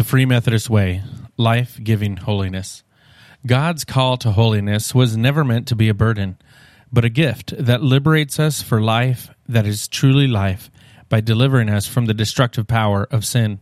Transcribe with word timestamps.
The 0.00 0.04
Free 0.04 0.24
Methodist 0.24 0.70
Way 0.70 1.02
Life 1.36 1.78
Giving 1.84 2.16
Holiness. 2.16 2.84
God's 3.44 3.84
call 3.84 4.16
to 4.16 4.32
holiness 4.32 4.94
was 4.94 5.14
never 5.14 5.44
meant 5.44 5.68
to 5.68 5.76
be 5.76 5.90
a 5.90 5.94
burden, 5.94 6.38
but 6.90 7.04
a 7.04 7.10
gift 7.10 7.52
that 7.58 7.82
liberates 7.82 8.40
us 8.40 8.62
for 8.62 8.80
life 8.80 9.28
that 9.46 9.66
is 9.66 9.88
truly 9.88 10.26
life 10.26 10.70
by 11.10 11.20
delivering 11.20 11.68
us 11.68 11.86
from 11.86 12.06
the 12.06 12.14
destructive 12.14 12.66
power 12.66 13.08
of 13.10 13.26
sin. 13.26 13.60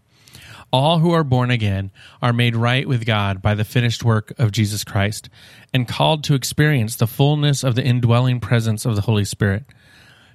All 0.72 1.00
who 1.00 1.10
are 1.10 1.24
born 1.24 1.50
again 1.50 1.90
are 2.22 2.32
made 2.32 2.54
right 2.54 2.86
with 2.86 3.04
God 3.04 3.42
by 3.42 3.56
the 3.56 3.64
finished 3.64 4.04
work 4.04 4.32
of 4.38 4.52
Jesus 4.52 4.84
Christ 4.84 5.28
and 5.74 5.88
called 5.88 6.22
to 6.22 6.34
experience 6.34 6.94
the 6.94 7.08
fullness 7.08 7.64
of 7.64 7.74
the 7.74 7.84
indwelling 7.84 8.38
presence 8.38 8.86
of 8.86 8.94
the 8.94 9.02
Holy 9.02 9.24
Spirit. 9.24 9.64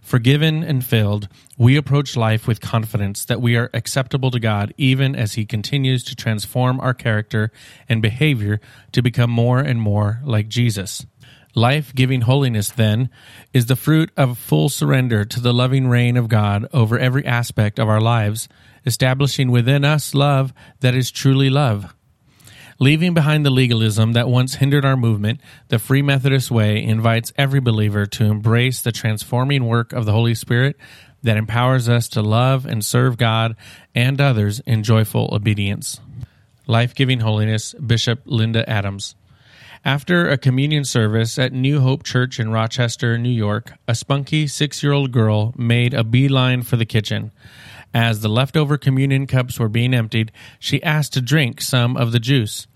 Forgiven 0.03 0.63
and 0.63 0.85
filled, 0.85 1.29
we 1.57 1.77
approach 1.77 2.17
life 2.17 2.45
with 2.45 2.59
confidence 2.59 3.23
that 3.23 3.41
we 3.41 3.55
are 3.55 3.69
acceptable 3.73 4.29
to 4.31 4.39
God 4.39 4.73
even 4.77 5.15
as 5.15 5.33
He 5.33 5.45
continues 5.45 6.03
to 6.03 6.15
transform 6.15 6.79
our 6.81 6.93
character 6.93 7.51
and 7.87 8.01
behavior 8.01 8.59
to 8.91 9.01
become 9.01 9.31
more 9.31 9.59
and 9.59 9.81
more 9.81 10.19
like 10.25 10.49
Jesus. 10.49 11.05
Life 11.55 11.95
giving 11.95 12.21
holiness, 12.21 12.69
then, 12.69 13.09
is 13.53 13.67
the 13.67 13.77
fruit 13.77 14.11
of 14.17 14.37
full 14.37 14.67
surrender 14.67 15.23
to 15.23 15.39
the 15.39 15.53
loving 15.53 15.87
reign 15.87 16.17
of 16.17 16.27
God 16.27 16.67
over 16.73 16.99
every 16.99 17.25
aspect 17.25 17.79
of 17.79 17.87
our 17.87 18.01
lives, 18.01 18.49
establishing 18.85 19.51
within 19.51 19.85
us 19.85 20.13
love 20.13 20.53
that 20.81 20.93
is 20.93 21.11
truly 21.11 21.49
love. 21.49 21.95
Leaving 22.79 23.13
behind 23.13 23.45
the 23.45 23.49
legalism 23.49 24.13
that 24.13 24.27
once 24.27 24.55
hindered 24.55 24.85
our 24.85 24.97
movement, 24.97 25.39
the 25.67 25.79
Free 25.79 26.01
Methodist 26.01 26.49
Way 26.49 26.83
invites 26.83 27.31
every 27.37 27.59
believer 27.59 28.05
to 28.07 28.25
embrace 28.25 28.81
the 28.81 28.91
transforming 28.91 29.65
work 29.65 29.93
of 29.93 30.05
the 30.05 30.11
Holy 30.11 30.35
Spirit 30.35 30.75
that 31.21 31.37
empowers 31.37 31.87
us 31.87 32.07
to 32.09 32.21
love 32.21 32.65
and 32.65 32.83
serve 32.83 33.17
God 33.17 33.55
and 33.95 34.19
others 34.19 34.59
in 34.61 34.83
joyful 34.83 35.29
obedience. 35.31 35.99
Life 36.67 36.95
Giving 36.95 37.19
Holiness, 37.19 37.73
Bishop 37.73 38.21
Linda 38.25 38.69
Adams. 38.69 39.15
After 39.85 40.29
a 40.29 40.37
communion 40.37 40.85
service 40.85 41.37
at 41.37 41.51
New 41.51 41.81
Hope 41.81 42.03
Church 42.03 42.39
in 42.39 42.51
Rochester, 42.51 43.17
New 43.17 43.29
York, 43.29 43.73
a 43.85 43.93
spunky 43.93 44.47
six 44.47 44.81
year 44.81 44.93
old 44.93 45.11
girl 45.11 45.53
made 45.57 45.93
a 45.93 46.05
beeline 46.05 46.61
for 46.61 46.77
the 46.77 46.85
kitchen. 46.85 47.31
As 47.93 48.21
the 48.21 48.29
leftover 48.29 48.77
communion 48.77 49.27
cups 49.27 49.59
were 49.59 49.69
being 49.69 49.93
emptied, 49.93 50.31
she 50.59 50.81
asked 50.81 51.13
to 51.13 51.21
drink 51.21 51.61
some 51.61 51.95
of 51.95 52.11
the 52.11 52.19
juice. 52.19 52.67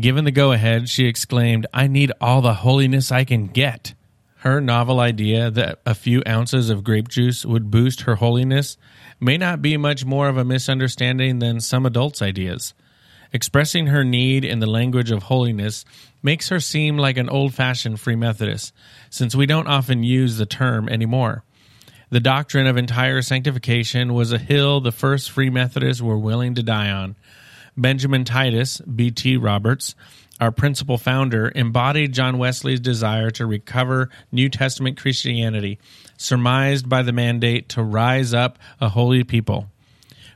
Given 0.00 0.24
the 0.24 0.30
go 0.30 0.52
ahead, 0.52 0.88
she 0.88 1.06
exclaimed, 1.06 1.66
I 1.72 1.86
need 1.86 2.12
all 2.20 2.40
the 2.40 2.54
holiness 2.54 3.12
I 3.12 3.24
can 3.24 3.46
get. 3.46 3.94
Her 4.38 4.60
novel 4.60 4.98
idea 4.98 5.50
that 5.50 5.80
a 5.84 5.94
few 5.94 6.22
ounces 6.26 6.70
of 6.70 6.82
grape 6.82 7.08
juice 7.08 7.44
would 7.44 7.70
boost 7.70 8.02
her 8.02 8.16
holiness 8.16 8.78
may 9.20 9.36
not 9.36 9.60
be 9.60 9.76
much 9.76 10.04
more 10.04 10.28
of 10.28 10.38
a 10.38 10.44
misunderstanding 10.44 11.38
than 11.38 11.60
some 11.60 11.84
adults' 11.84 12.22
ideas. 12.22 12.72
Expressing 13.32 13.88
her 13.88 14.02
need 14.02 14.44
in 14.44 14.58
the 14.58 14.66
language 14.66 15.10
of 15.10 15.24
holiness 15.24 15.84
makes 16.22 16.48
her 16.48 16.58
seem 16.58 16.96
like 16.96 17.18
an 17.18 17.28
old 17.28 17.54
fashioned 17.54 18.00
Free 18.00 18.16
Methodist, 18.16 18.72
since 19.10 19.34
we 19.34 19.46
don't 19.46 19.68
often 19.68 20.02
use 20.02 20.38
the 20.38 20.46
term 20.46 20.88
anymore. 20.88 21.44
The 22.10 22.18
doctrine 22.18 22.66
of 22.66 22.76
entire 22.76 23.22
sanctification 23.22 24.14
was 24.14 24.32
a 24.32 24.38
hill 24.38 24.80
the 24.80 24.90
first 24.90 25.30
Free 25.30 25.48
Methodists 25.48 26.02
were 26.02 26.18
willing 26.18 26.56
to 26.56 26.62
die 26.62 26.90
on. 26.90 27.14
Benjamin 27.76 28.24
Titus, 28.24 28.80
B.T. 28.80 29.36
Roberts, 29.36 29.94
our 30.40 30.50
principal 30.50 30.98
founder, 30.98 31.52
embodied 31.54 32.12
John 32.12 32.38
Wesley's 32.38 32.80
desire 32.80 33.30
to 33.30 33.46
recover 33.46 34.10
New 34.32 34.48
Testament 34.48 34.98
Christianity, 34.98 35.78
surmised 36.16 36.88
by 36.88 37.02
the 37.02 37.12
mandate 37.12 37.68
to 37.70 37.82
rise 37.82 38.34
up 38.34 38.58
a 38.80 38.88
holy 38.88 39.22
people. 39.22 39.70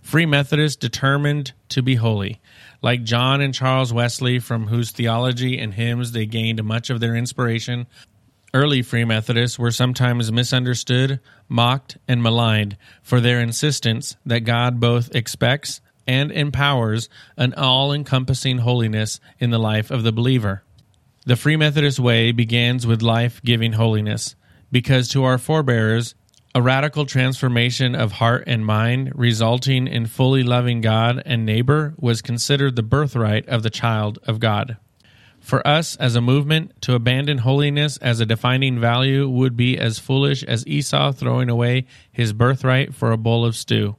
Free 0.01 0.27
Methodists 0.27 0.77
determined 0.77 1.55
to 1.71 1.83
be 1.83 1.97
holy. 1.97 2.41
Like 2.83 3.03
John 3.03 3.41
and 3.41 3.53
Charles 3.53 3.93
Wesley, 3.93 4.39
from 4.39 4.69
whose 4.69 4.93
theology 4.93 5.59
and 5.59 5.75
hymns 5.75 6.13
they 6.13 6.27
gained 6.27 6.63
much 6.63 6.89
of 6.89 7.01
their 7.01 7.17
inspiration, 7.17 7.89
Early 8.55 8.83
Free 8.83 9.05
Methodists 9.05 9.59
were 9.59 9.73
sometimes 9.73 10.31
misunderstood, 10.31 11.19
mocked, 11.49 11.99
and 12.07 12.23
maligned 12.23 12.77
for 13.03 13.21
their 13.21 13.41
insistence 13.41 14.17
that 14.25 14.41
God 14.41 14.79
both 14.79 15.13
expects 15.13 15.81
and 16.07 16.31
empowers 16.31 17.09
an 17.37 17.53
all 17.55 17.93
encompassing 17.93 18.59
holiness 18.59 19.19
in 19.41 19.51
the 19.51 19.59
life 19.59 19.91
of 19.91 20.05
the 20.05 20.13
believer. 20.13 20.63
The 21.27 21.35
Free 21.35 21.57
Methodist 21.57 21.99
way 21.99 22.31
begins 22.31 22.87
with 22.87 23.03
life 23.03 23.43
giving 23.43 23.73
holiness, 23.73 24.37
because 24.71 25.09
to 25.09 25.25
our 25.25 25.39
forebears, 25.39 26.15
a 26.55 26.63
radical 26.63 27.07
transformation 27.07 27.97
of 27.97 28.13
heart 28.13 28.45
and 28.47 28.65
mind, 28.65 29.11
resulting 29.17 29.89
in 29.89 30.07
fully 30.07 30.45
loving 30.45 30.81
God 30.81 31.21
and 31.27 31.45
neighbor, 31.45 31.95
was 31.99 32.23
considered 32.23 32.77
the 32.77 32.85
birthright 32.85 33.49
of 33.49 33.65
the 33.65 33.71
child 33.71 34.21
of 34.29 34.39
God. 34.39 34.77
For 35.45 35.65
us 35.67 35.95
as 35.97 36.17
a 36.17 36.23
movement, 36.23 36.81
to 36.81 36.95
abandon 36.95 37.37
holiness 37.37 37.99
as 37.99 38.19
a 38.19 38.25
defining 38.25 38.81
value 38.81 39.29
would 39.29 39.59
be 39.59 39.77
as 39.79 39.99
foolish 39.99 40.43
as 40.43 40.67
Esau 40.67 41.13
throwing 41.13 41.51
away 41.51 41.85
his 42.11 42.33
birthright 42.33 42.95
for 42.95 43.13
a 43.13 43.19
bowl 43.19 43.45
of 43.45 43.55
stew. 43.55 43.97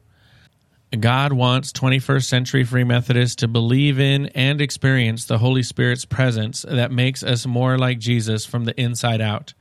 God 0.99 1.33
wants 1.33 1.71
21st 1.71 2.23
century 2.23 2.63
Free 2.63 2.83
Methodists 2.83 3.35
to 3.37 3.47
believe 3.47 3.99
in 3.99 4.25
and 4.29 4.59
experience 4.59 5.25
the 5.25 5.37
Holy 5.37 5.61
Spirit's 5.61 6.03
presence 6.03 6.65
that 6.67 6.91
makes 6.91 7.21
us 7.21 7.45
more 7.45 7.77
like 7.77 7.99
Jesus 7.99 8.43
from 8.43 8.65
the 8.65 8.81
inside 8.81 9.21
out. 9.21 9.53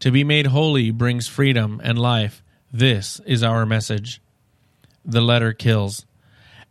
To 0.00 0.10
be 0.10 0.24
made 0.24 0.46
holy 0.46 0.90
brings 0.90 1.28
freedom 1.28 1.82
and 1.84 1.98
life. 1.98 2.42
This 2.72 3.20
is 3.26 3.42
our 3.42 3.66
message. 3.66 4.22
The 5.04 5.20
letter 5.20 5.52
kills. 5.52 6.06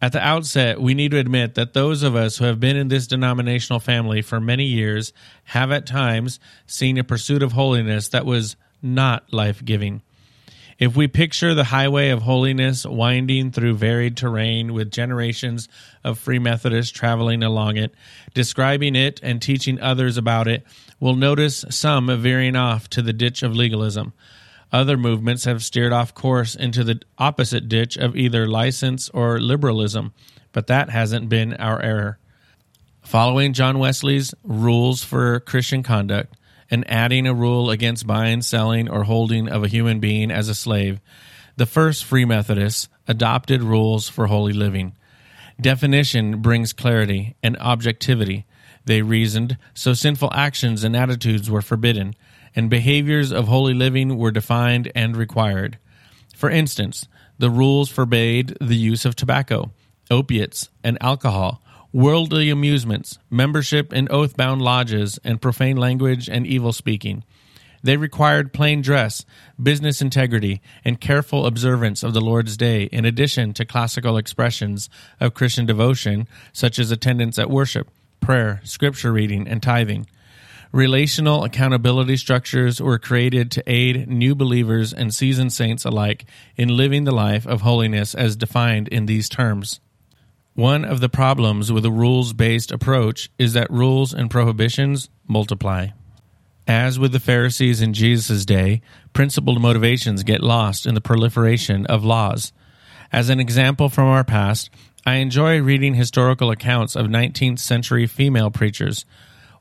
At 0.01 0.11
the 0.11 0.25
outset, 0.25 0.81
we 0.81 0.93
need 0.93 1.11
to 1.11 1.17
admit 1.17 1.55
that 1.55 1.73
those 1.73 2.03
of 2.03 2.15
us 2.15 2.37
who 2.37 2.45
have 2.45 2.59
been 2.59 2.75
in 2.75 2.89
this 2.89 3.07
denominational 3.07 3.79
family 3.79 4.21
for 4.21 4.39
many 4.39 4.65
years 4.65 5.13
have 5.45 5.71
at 5.71 5.85
times 5.85 6.39
seen 6.67 6.97
a 6.97 7.03
pursuit 7.03 7.41
of 7.41 7.53
holiness 7.53 8.09
that 8.09 8.25
was 8.25 8.55
not 8.81 9.31
life 9.31 9.63
giving. 9.63 10.01
If 10.77 10.97
we 10.97 11.07
picture 11.07 11.53
the 11.53 11.63
highway 11.63 12.09
of 12.09 12.23
holiness 12.23 12.85
winding 12.85 13.51
through 13.51 13.75
varied 13.75 14.17
terrain 14.17 14.73
with 14.73 14.91
generations 14.91 15.69
of 16.03 16.19
Free 16.19 16.39
Methodists 16.39 16.91
traveling 16.91 17.41
along 17.41 17.77
it, 17.77 17.93
describing 18.33 18.97
it 18.97 19.21
and 19.23 19.41
teaching 19.41 19.79
others 19.79 20.17
about 20.17 20.49
it, 20.49 20.65
we'll 20.99 21.15
notice 21.15 21.63
some 21.69 22.07
veering 22.21 22.57
off 22.57 22.89
to 22.89 23.01
the 23.01 23.13
ditch 23.13 23.41
of 23.41 23.55
legalism 23.55 24.11
other 24.71 24.97
movements 24.97 25.45
have 25.45 25.63
steered 25.63 25.93
off 25.93 26.13
course 26.13 26.55
into 26.55 26.83
the 26.83 27.01
opposite 27.17 27.69
ditch 27.69 27.97
of 27.97 28.15
either 28.15 28.47
license 28.47 29.09
or 29.09 29.39
liberalism, 29.39 30.13
but 30.51 30.67
that 30.67 30.89
hasn't 30.89 31.29
been 31.29 31.53
our 31.53 31.81
error. 31.81 32.19
Following 33.03 33.53
John 33.53 33.77
Wesley's 33.77 34.33
rules 34.43 35.03
for 35.03 35.39
Christian 35.39 35.83
conduct 35.83 36.35
and 36.71 36.89
adding 36.89 37.27
a 37.27 37.33
rule 37.33 37.69
against 37.69 38.07
buying, 38.07 38.41
selling, 38.41 38.89
or 38.89 39.03
holding 39.03 39.47
of 39.47 39.63
a 39.63 39.67
human 39.67 39.99
being 39.99 40.31
as 40.31 40.49
a 40.49 40.55
slave, 40.55 40.99
the 41.55 41.67
first 41.67 42.03
Free 42.03 42.25
Methodists 42.25 42.89
adopted 43.07 43.61
rules 43.61 44.09
for 44.09 44.27
holy 44.27 44.53
living. 44.53 44.95
Definition 45.61 46.41
brings 46.41 46.73
clarity 46.73 47.35
and 47.41 47.55
objectivity. 47.57 48.45
They 48.85 49.01
reasoned, 49.01 49.57
so 49.73 49.93
sinful 49.93 50.31
actions 50.33 50.83
and 50.83 50.95
attitudes 50.95 51.49
were 51.49 51.61
forbidden 51.61 52.15
and 52.55 52.69
behaviors 52.69 53.31
of 53.31 53.47
holy 53.47 53.73
living 53.73 54.17
were 54.17 54.31
defined 54.31 54.91
and 54.95 55.15
required. 55.15 55.77
For 56.35 56.49
instance, 56.49 57.07
the 57.37 57.49
rules 57.49 57.89
forbade 57.89 58.57
the 58.61 58.77
use 58.77 59.05
of 59.05 59.15
tobacco, 59.15 59.71
opiates, 60.09 60.69
and 60.83 60.97
alcohol, 61.01 61.61
worldly 61.91 62.49
amusements, 62.49 63.19
membership 63.29 63.93
in 63.93 64.07
oath 64.11 64.35
bound 64.35 64.61
lodges, 64.61 65.19
and 65.23 65.41
profane 65.41 65.77
language 65.77 66.29
and 66.29 66.45
evil 66.45 66.73
speaking. 66.73 67.23
They 67.83 67.97
required 67.97 68.51
plain 68.51 68.81
dress, 68.81 69.25
business 69.61 70.01
integrity, 70.01 70.61
and 70.83 70.99
careful 70.99 71.45
observance 71.45 72.01
of 72.01 72.13
the 72.13 72.21
Lord's 72.21 72.57
Day, 72.57 72.85
in 72.85 73.05
addition 73.05 73.53
to 73.53 73.63
classical 73.63 74.17
expressions 74.17 74.89
of 75.19 75.35
Christian 75.35 75.67
devotion, 75.67 76.27
such 76.51 76.79
as 76.79 76.89
attendance 76.89 77.37
at 77.37 77.49
worship, 77.49 77.89
prayer, 78.19 78.59
scripture 78.63 79.13
reading, 79.13 79.47
and 79.47 79.61
tithing. 79.61 80.07
Relational 80.71 81.43
accountability 81.43 82.17
structures 82.17 82.81
were 82.81 82.99
created 82.99 83.51
to 83.51 83.63
aid 83.65 84.07
new 84.09 84.35
believers 84.35 84.93
and 84.93 85.13
seasoned 85.13 85.53
saints 85.53 85.85
alike 85.85 86.25
in 86.57 86.69
living 86.69 87.03
the 87.03 87.11
life 87.11 87.45
of 87.47 87.61
holiness 87.61 88.13
as 88.13 88.35
defined 88.35 88.87
in 88.89 89.05
these 89.05 89.29
terms. 89.29 89.79
One 90.53 90.85
of 90.85 91.01
the 91.01 91.09
problems 91.09 91.71
with 91.71 91.85
a 91.85 91.91
rules 91.91 92.33
based 92.33 92.71
approach 92.71 93.29
is 93.37 93.53
that 93.53 93.69
rules 93.69 94.13
and 94.13 94.29
prohibitions 94.29 95.09
multiply. 95.27 95.89
As 96.67 96.97
with 96.97 97.11
the 97.11 97.19
Pharisees 97.19 97.81
in 97.81 97.93
Jesus' 97.93 98.45
day, 98.45 98.81
principled 99.13 99.61
motivations 99.61 100.23
get 100.23 100.41
lost 100.41 100.85
in 100.85 100.95
the 100.95 101.01
proliferation 101.01 101.85
of 101.85 102.03
laws. 102.03 102.53
As 103.11 103.29
an 103.29 103.39
example 103.39 103.87
from 103.87 104.07
our 104.07 104.23
past, 104.23 104.69
I 105.05 105.15
enjoy 105.15 105.61
reading 105.61 105.93
historical 105.93 106.49
accounts 106.49 106.95
of 106.95 107.05
19th 107.05 107.59
century 107.59 108.07
female 108.07 108.49
preachers 108.49 109.05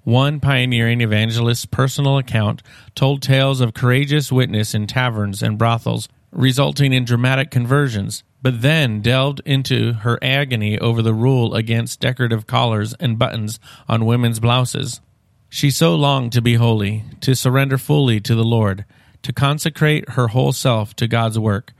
one 0.04 0.38
pioneering 0.38 1.00
evangelist's 1.00 1.66
personal 1.66 2.18
account 2.18 2.62
told 2.94 3.22
tales 3.22 3.60
of 3.60 3.74
courageous 3.74 4.30
witness 4.30 4.74
in 4.74 4.86
taverns 4.86 5.42
and 5.42 5.58
brothels, 5.58 6.08
resulting 6.30 6.92
in 6.92 7.04
dramatic 7.04 7.50
conversions, 7.50 8.22
but 8.42 8.60
then 8.60 9.00
delved 9.00 9.40
into 9.46 9.94
her 9.94 10.18
agony 10.22 10.78
over 10.78 11.00
the 11.00 11.14
rule 11.14 11.54
against 11.54 12.00
decorative 12.00 12.46
collars 12.46 12.92
and 13.00 13.18
buttons 13.18 13.58
on 13.88 14.04
women's 14.04 14.40
blouses. 14.40 15.00
She 15.48 15.70
so 15.70 15.94
longed 15.94 16.32
to 16.32 16.42
be 16.42 16.54
holy, 16.54 17.04
to 17.22 17.34
surrender 17.34 17.78
fully 17.78 18.20
to 18.20 18.34
the 18.34 18.44
Lord, 18.44 18.84
to 19.22 19.32
consecrate 19.32 20.10
her 20.10 20.28
whole 20.28 20.52
self 20.52 20.94
to 20.96 21.08
God's 21.08 21.38
work, 21.38 21.72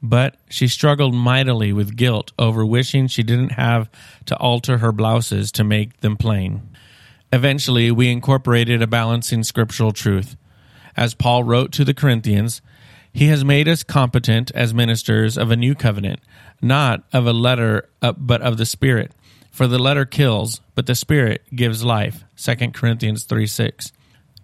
but 0.00 0.36
she 0.48 0.68
struggled 0.68 1.14
mightily 1.14 1.72
with 1.72 1.96
guilt 1.96 2.32
over 2.38 2.64
wishing 2.64 3.08
she 3.08 3.22
didn't 3.22 3.52
have 3.52 3.90
to 4.26 4.36
alter 4.36 4.78
her 4.78 4.92
blouses 4.92 5.50
to 5.52 5.64
make 5.64 6.00
them 6.00 6.16
plain. 6.16 6.68
Eventually, 7.32 7.90
we 7.90 8.10
incorporated 8.10 8.82
a 8.82 8.86
balancing 8.86 9.42
scriptural 9.42 9.92
truth. 9.92 10.36
As 10.94 11.14
Paul 11.14 11.44
wrote 11.44 11.72
to 11.72 11.84
the 11.84 11.94
Corinthians, 11.94 12.60
he 13.12 13.28
has 13.28 13.44
made 13.44 13.68
us 13.68 13.82
competent 13.82 14.50
as 14.54 14.74
ministers 14.74 15.38
of 15.38 15.50
a 15.50 15.56
new 15.56 15.74
covenant, 15.74 16.20
not 16.60 17.04
of 17.12 17.26
a 17.26 17.32
letter, 17.32 17.88
uh, 18.02 18.12
but 18.12 18.42
of 18.42 18.58
the 18.58 18.66
Spirit. 18.66 19.12
For 19.50 19.66
the 19.66 19.78
letter 19.78 20.04
kills, 20.04 20.60
but 20.74 20.86
the 20.86 20.94
Spirit 20.94 21.42
gives 21.54 21.84
life. 21.84 22.24
2 22.36 22.54
Corinthians 22.72 23.24
3 23.24 23.46
6. 23.46 23.92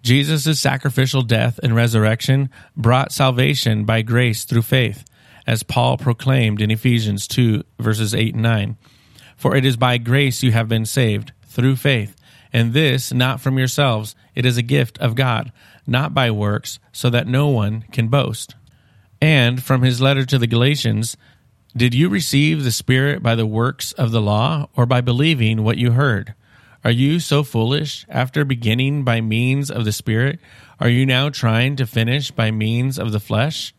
Jesus' 0.01 0.59
sacrificial 0.59 1.21
death 1.21 1.59
and 1.61 1.75
resurrection 1.75 2.49
brought 2.75 3.11
salvation 3.11 3.85
by 3.85 4.01
grace 4.01 4.45
through 4.45 4.61
faith, 4.61 5.03
as 5.45 5.61
Paul 5.61 5.97
proclaimed 5.97 6.61
in 6.61 6.71
Ephesians 6.71 7.27
2, 7.27 7.63
verses 7.79 8.15
8 8.15 8.33
and 8.33 8.43
9. 8.43 8.77
For 9.35 9.55
it 9.55 9.65
is 9.65 9.77
by 9.77 9.97
grace 9.97 10.41
you 10.41 10.51
have 10.51 10.69
been 10.69 10.85
saved, 10.85 11.33
through 11.43 11.75
faith 11.75 12.15
and 12.51 12.73
this 12.73 13.13
not 13.13 13.41
from 13.41 13.57
yourselves, 13.57 14.15
it 14.35 14.45
is 14.45 14.57
a 14.57 14.61
gift 14.63 14.97
of 14.99 15.15
God, 15.15 15.51
not 15.85 16.13
by 16.13 16.31
works, 16.31 16.79
so 16.91 17.09
that 17.09 17.27
no 17.27 17.47
one 17.47 17.83
can 17.91 18.07
boast. 18.07 18.55
And 19.21 19.61
from 19.61 19.81
his 19.81 20.01
letter 20.01 20.25
to 20.25 20.37
the 20.37 20.47
Galatians, 20.47 21.17
did 21.75 21.93
you 21.93 22.09
receive 22.09 22.63
the 22.63 22.71
Spirit 22.71 23.21
by 23.21 23.35
the 23.35 23.45
works 23.45 23.91
of 23.93 24.11
the 24.11 24.21
law, 24.21 24.69
or 24.75 24.85
by 24.85 25.01
believing 25.01 25.63
what 25.63 25.77
you 25.77 25.91
heard? 25.91 26.33
Are 26.83 26.91
you 26.91 27.19
so 27.19 27.43
foolish? 27.43 28.05
After 28.09 28.45
beginning 28.45 29.03
by 29.03 29.21
means 29.21 29.69
of 29.69 29.85
the 29.85 29.91
Spirit, 29.91 30.39
are 30.79 30.89
you 30.89 31.05
now 31.05 31.29
trying 31.29 31.75
to 31.75 31.85
finish 31.85 32.31
by 32.31 32.51
means 32.51 32.97
of 32.97 33.11
the 33.11 33.19
flesh? 33.19 33.73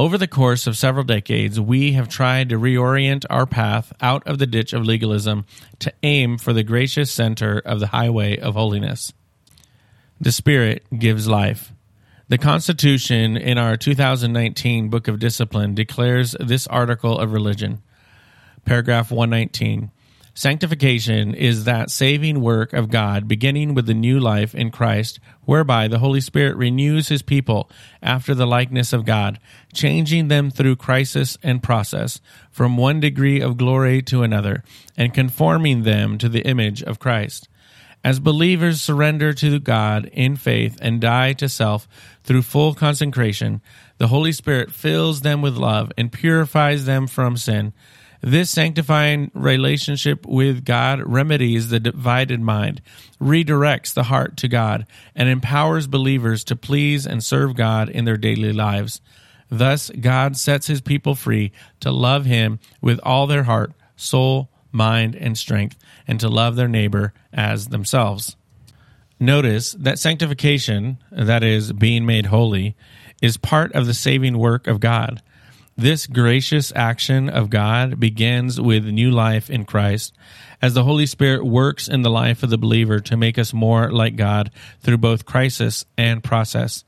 Over 0.00 0.16
the 0.16 0.26
course 0.26 0.66
of 0.66 0.78
several 0.78 1.04
decades, 1.04 1.60
we 1.60 1.92
have 1.92 2.08
tried 2.08 2.48
to 2.48 2.58
reorient 2.58 3.26
our 3.28 3.44
path 3.44 3.92
out 4.00 4.26
of 4.26 4.38
the 4.38 4.46
ditch 4.46 4.72
of 4.72 4.86
legalism 4.86 5.44
to 5.80 5.92
aim 6.02 6.38
for 6.38 6.54
the 6.54 6.62
gracious 6.62 7.12
center 7.12 7.58
of 7.58 7.80
the 7.80 7.88
highway 7.88 8.38
of 8.38 8.54
holiness. 8.54 9.12
The 10.18 10.32
Spirit 10.32 10.86
gives 10.98 11.28
life. 11.28 11.74
The 12.28 12.38
Constitution 12.38 13.36
in 13.36 13.58
our 13.58 13.76
2019 13.76 14.88
Book 14.88 15.06
of 15.06 15.18
Discipline 15.18 15.74
declares 15.74 16.34
this 16.40 16.66
article 16.68 17.18
of 17.18 17.34
religion. 17.34 17.82
Paragraph 18.64 19.10
119. 19.10 19.90
Sanctification 20.34 21.34
is 21.34 21.64
that 21.64 21.90
saving 21.90 22.40
work 22.40 22.72
of 22.72 22.90
God 22.90 23.26
beginning 23.26 23.74
with 23.74 23.86
the 23.86 23.94
new 23.94 24.20
life 24.20 24.54
in 24.54 24.70
Christ, 24.70 25.18
whereby 25.42 25.88
the 25.88 25.98
Holy 25.98 26.20
Spirit 26.20 26.56
renews 26.56 27.08
his 27.08 27.22
people 27.22 27.70
after 28.02 28.34
the 28.34 28.46
likeness 28.46 28.92
of 28.92 29.04
God, 29.04 29.38
changing 29.74 30.28
them 30.28 30.50
through 30.50 30.76
crisis 30.76 31.36
and 31.42 31.62
process 31.62 32.20
from 32.50 32.76
one 32.76 33.00
degree 33.00 33.40
of 33.40 33.56
glory 33.56 34.02
to 34.02 34.22
another, 34.22 34.62
and 34.96 35.12
conforming 35.12 35.82
them 35.82 36.16
to 36.18 36.28
the 36.28 36.46
image 36.46 36.82
of 36.82 37.00
Christ. 37.00 37.48
As 38.02 38.18
believers 38.18 38.80
surrender 38.80 39.34
to 39.34 39.58
God 39.58 40.06
in 40.12 40.36
faith 40.36 40.78
and 40.80 41.02
die 41.02 41.34
to 41.34 41.48
self 41.48 41.86
through 42.24 42.42
full 42.42 42.72
consecration, 42.72 43.60
the 43.98 44.08
Holy 44.08 44.32
Spirit 44.32 44.72
fills 44.72 45.20
them 45.20 45.42
with 45.42 45.56
love 45.56 45.92
and 45.98 46.10
purifies 46.10 46.86
them 46.86 47.06
from 47.06 47.36
sin 47.36 47.74
this 48.20 48.50
sanctifying 48.50 49.30
relationship 49.34 50.26
with 50.26 50.64
God 50.64 51.00
remedies 51.04 51.68
the 51.68 51.80
divided 51.80 52.40
mind, 52.40 52.82
redirects 53.20 53.94
the 53.94 54.04
heart 54.04 54.36
to 54.38 54.48
God, 54.48 54.86
and 55.14 55.28
empowers 55.28 55.86
believers 55.86 56.44
to 56.44 56.56
please 56.56 57.06
and 57.06 57.24
serve 57.24 57.56
God 57.56 57.88
in 57.88 58.04
their 58.04 58.16
daily 58.16 58.52
lives. 58.52 59.00
Thus, 59.50 59.90
God 59.90 60.36
sets 60.36 60.66
his 60.66 60.80
people 60.80 61.14
free 61.14 61.52
to 61.80 61.90
love 61.90 62.24
him 62.24 62.60
with 62.80 63.00
all 63.02 63.26
their 63.26 63.44
heart, 63.44 63.72
soul, 63.96 64.48
mind, 64.70 65.16
and 65.16 65.36
strength, 65.36 65.76
and 66.06 66.20
to 66.20 66.28
love 66.28 66.56
their 66.56 66.68
neighbor 66.68 67.12
as 67.32 67.68
themselves. 67.68 68.36
Notice 69.18 69.72
that 69.72 69.98
sanctification, 69.98 70.98
that 71.10 71.42
is, 71.42 71.72
being 71.72 72.06
made 72.06 72.26
holy, 72.26 72.76
is 73.20 73.36
part 73.36 73.72
of 73.74 73.86
the 73.86 73.94
saving 73.94 74.38
work 74.38 74.66
of 74.66 74.80
God. 74.80 75.20
This 75.80 76.06
gracious 76.06 76.74
action 76.76 77.30
of 77.30 77.48
God 77.48 77.98
begins 77.98 78.60
with 78.60 78.84
new 78.84 79.10
life 79.10 79.48
in 79.48 79.64
Christ, 79.64 80.14
as 80.60 80.74
the 80.74 80.84
Holy 80.84 81.06
Spirit 81.06 81.42
works 81.42 81.88
in 81.88 82.02
the 82.02 82.10
life 82.10 82.42
of 82.42 82.50
the 82.50 82.58
believer 82.58 83.00
to 83.00 83.16
make 83.16 83.38
us 83.38 83.54
more 83.54 83.90
like 83.90 84.14
God 84.14 84.50
through 84.80 84.98
both 84.98 85.24
crisis 85.24 85.86
and 85.96 86.22
process. 86.22 86.84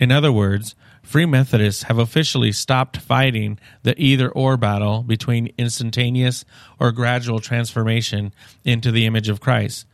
In 0.00 0.10
other 0.10 0.32
words, 0.32 0.74
Free 1.04 1.24
Methodists 1.24 1.84
have 1.84 1.98
officially 1.98 2.50
stopped 2.50 2.96
fighting 2.96 3.60
the 3.84 3.94
either 3.96 4.28
or 4.28 4.56
battle 4.56 5.04
between 5.04 5.54
instantaneous 5.56 6.44
or 6.80 6.90
gradual 6.90 7.38
transformation 7.38 8.34
into 8.64 8.90
the 8.90 9.06
image 9.06 9.28
of 9.28 9.40
Christ. 9.40 9.86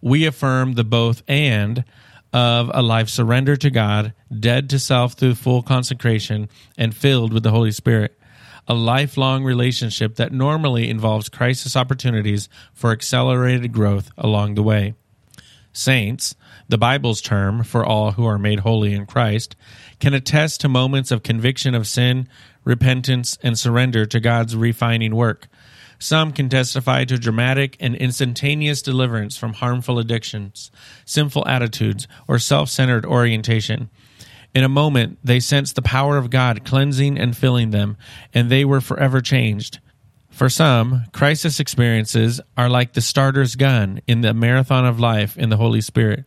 We 0.00 0.26
affirm 0.26 0.74
the 0.74 0.84
both 0.84 1.24
and 1.26 1.84
of 2.32 2.70
a 2.74 2.82
life 2.82 3.08
surrendered 3.08 3.60
to 3.62 3.70
God, 3.70 4.12
dead 4.38 4.70
to 4.70 4.78
self 4.78 5.14
through 5.14 5.36
full 5.36 5.62
consecration, 5.62 6.48
and 6.76 6.94
filled 6.94 7.32
with 7.32 7.42
the 7.42 7.50
Holy 7.50 7.72
Spirit. 7.72 8.18
A 8.68 8.74
lifelong 8.74 9.44
relationship 9.44 10.16
that 10.16 10.32
normally 10.32 10.90
involves 10.90 11.28
crisis 11.28 11.76
opportunities 11.76 12.48
for 12.74 12.90
accelerated 12.90 13.72
growth 13.72 14.10
along 14.18 14.54
the 14.54 14.62
way. 14.62 14.94
Saints, 15.72 16.34
the 16.68 16.78
Bible's 16.78 17.20
term 17.20 17.62
for 17.62 17.84
all 17.84 18.12
who 18.12 18.26
are 18.26 18.38
made 18.38 18.60
holy 18.60 18.94
in 18.94 19.06
Christ, 19.06 19.54
can 20.00 20.14
attest 20.14 20.60
to 20.62 20.68
moments 20.68 21.10
of 21.10 21.22
conviction 21.22 21.74
of 21.74 21.86
sin, 21.86 22.28
repentance, 22.64 23.38
and 23.42 23.58
surrender 23.58 24.06
to 24.06 24.18
God's 24.18 24.56
refining 24.56 25.14
work. 25.14 25.48
Some 25.98 26.32
can 26.32 26.48
testify 26.48 27.04
to 27.04 27.18
dramatic 27.18 27.76
and 27.80 27.94
instantaneous 27.94 28.82
deliverance 28.82 29.36
from 29.36 29.54
harmful 29.54 29.98
addictions, 29.98 30.70
sinful 31.04 31.46
attitudes, 31.46 32.06
or 32.28 32.38
self 32.38 32.68
centered 32.68 33.06
orientation. 33.06 33.90
In 34.54 34.64
a 34.64 34.68
moment, 34.70 35.18
they 35.22 35.40
sensed 35.40 35.74
the 35.74 35.82
power 35.82 36.16
of 36.16 36.30
God 36.30 36.64
cleansing 36.64 37.18
and 37.18 37.36
filling 37.36 37.70
them, 37.70 37.98
and 38.32 38.48
they 38.48 38.64
were 38.64 38.80
forever 38.80 39.20
changed. 39.20 39.80
For 40.30 40.48
some, 40.48 41.04
crisis 41.12 41.60
experiences 41.60 42.40
are 42.56 42.70
like 42.70 42.94
the 42.94 43.02
starter's 43.02 43.54
gun 43.54 44.00
in 44.06 44.22
the 44.22 44.32
marathon 44.32 44.86
of 44.86 44.98
life 44.98 45.36
in 45.36 45.50
the 45.50 45.58
Holy 45.58 45.82
Spirit. 45.82 46.24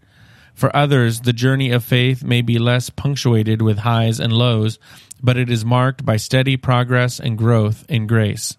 For 0.54 0.76
others, 0.76 1.22
the 1.22 1.34
journey 1.34 1.72
of 1.72 1.84
faith 1.84 2.24
may 2.24 2.42
be 2.42 2.60
less 2.60 2.92
punctuated 2.92 3.64
with 3.64 3.80
highs 3.80 4.20
and 4.20 4.32
lows, 4.32 4.78
but 5.24 5.38
it 5.38 5.50
is 5.50 5.66
marked 5.66 6.06
by 6.06 6.18
steady 6.18 6.56
progress 6.56 7.20
and 7.20 7.36
growth 7.36 7.84
in 7.90 8.06
grace. 8.06 8.58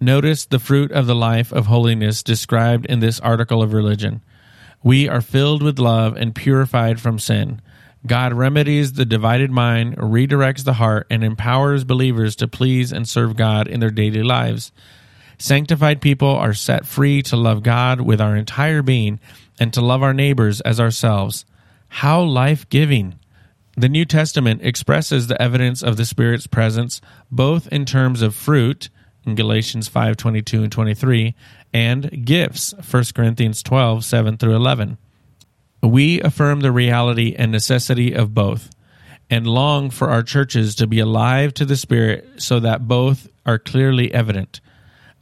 Notice 0.00 0.46
the 0.46 0.60
fruit 0.60 0.92
of 0.92 1.06
the 1.06 1.14
life 1.14 1.52
of 1.52 1.66
holiness 1.66 2.22
described 2.22 2.86
in 2.86 3.00
this 3.00 3.18
article 3.18 3.62
of 3.62 3.72
religion. 3.72 4.22
We 4.82 5.08
are 5.08 5.20
filled 5.20 5.60
with 5.62 5.80
love 5.80 6.16
and 6.16 6.34
purified 6.34 7.00
from 7.00 7.18
sin. 7.18 7.60
God 8.06 8.32
remedies 8.32 8.92
the 8.92 9.04
divided 9.04 9.50
mind, 9.50 9.96
redirects 9.96 10.62
the 10.62 10.74
heart, 10.74 11.08
and 11.10 11.24
empowers 11.24 11.82
believers 11.82 12.36
to 12.36 12.46
please 12.46 12.92
and 12.92 13.08
serve 13.08 13.36
God 13.36 13.66
in 13.66 13.80
their 13.80 13.90
daily 13.90 14.22
lives. 14.22 14.70
Sanctified 15.36 16.00
people 16.00 16.28
are 16.28 16.54
set 16.54 16.86
free 16.86 17.22
to 17.22 17.36
love 17.36 17.64
God 17.64 18.00
with 18.00 18.20
our 18.20 18.36
entire 18.36 18.82
being 18.82 19.18
and 19.58 19.72
to 19.72 19.80
love 19.80 20.02
our 20.02 20.14
neighbors 20.14 20.60
as 20.60 20.78
ourselves. 20.78 21.44
How 21.88 22.22
life 22.22 22.68
giving! 22.68 23.18
The 23.76 23.88
New 23.88 24.04
Testament 24.04 24.60
expresses 24.62 25.26
the 25.26 25.40
evidence 25.40 25.82
of 25.82 25.96
the 25.96 26.04
Spirit's 26.04 26.46
presence 26.46 27.00
both 27.30 27.66
in 27.68 27.84
terms 27.84 28.22
of 28.22 28.34
fruit 28.34 28.90
in 29.28 29.34
Galatians 29.34 29.88
5 29.88 30.16
22 30.16 30.62
and 30.62 30.72
23, 30.72 31.34
and 31.72 32.24
gifts, 32.24 32.74
1 32.90 33.04
Corinthians 33.14 33.62
12 33.62 34.04
7 34.04 34.36
through 34.36 34.56
11. 34.56 34.98
We 35.82 36.20
affirm 36.20 36.60
the 36.60 36.72
reality 36.72 37.34
and 37.38 37.52
necessity 37.52 38.12
of 38.12 38.34
both 38.34 38.70
and 39.30 39.46
long 39.46 39.90
for 39.90 40.08
our 40.08 40.22
churches 40.22 40.74
to 40.76 40.86
be 40.86 40.98
alive 40.98 41.54
to 41.54 41.64
the 41.64 41.76
Spirit 41.76 42.26
so 42.38 42.58
that 42.60 42.88
both 42.88 43.28
are 43.44 43.58
clearly 43.58 44.12
evident. 44.12 44.60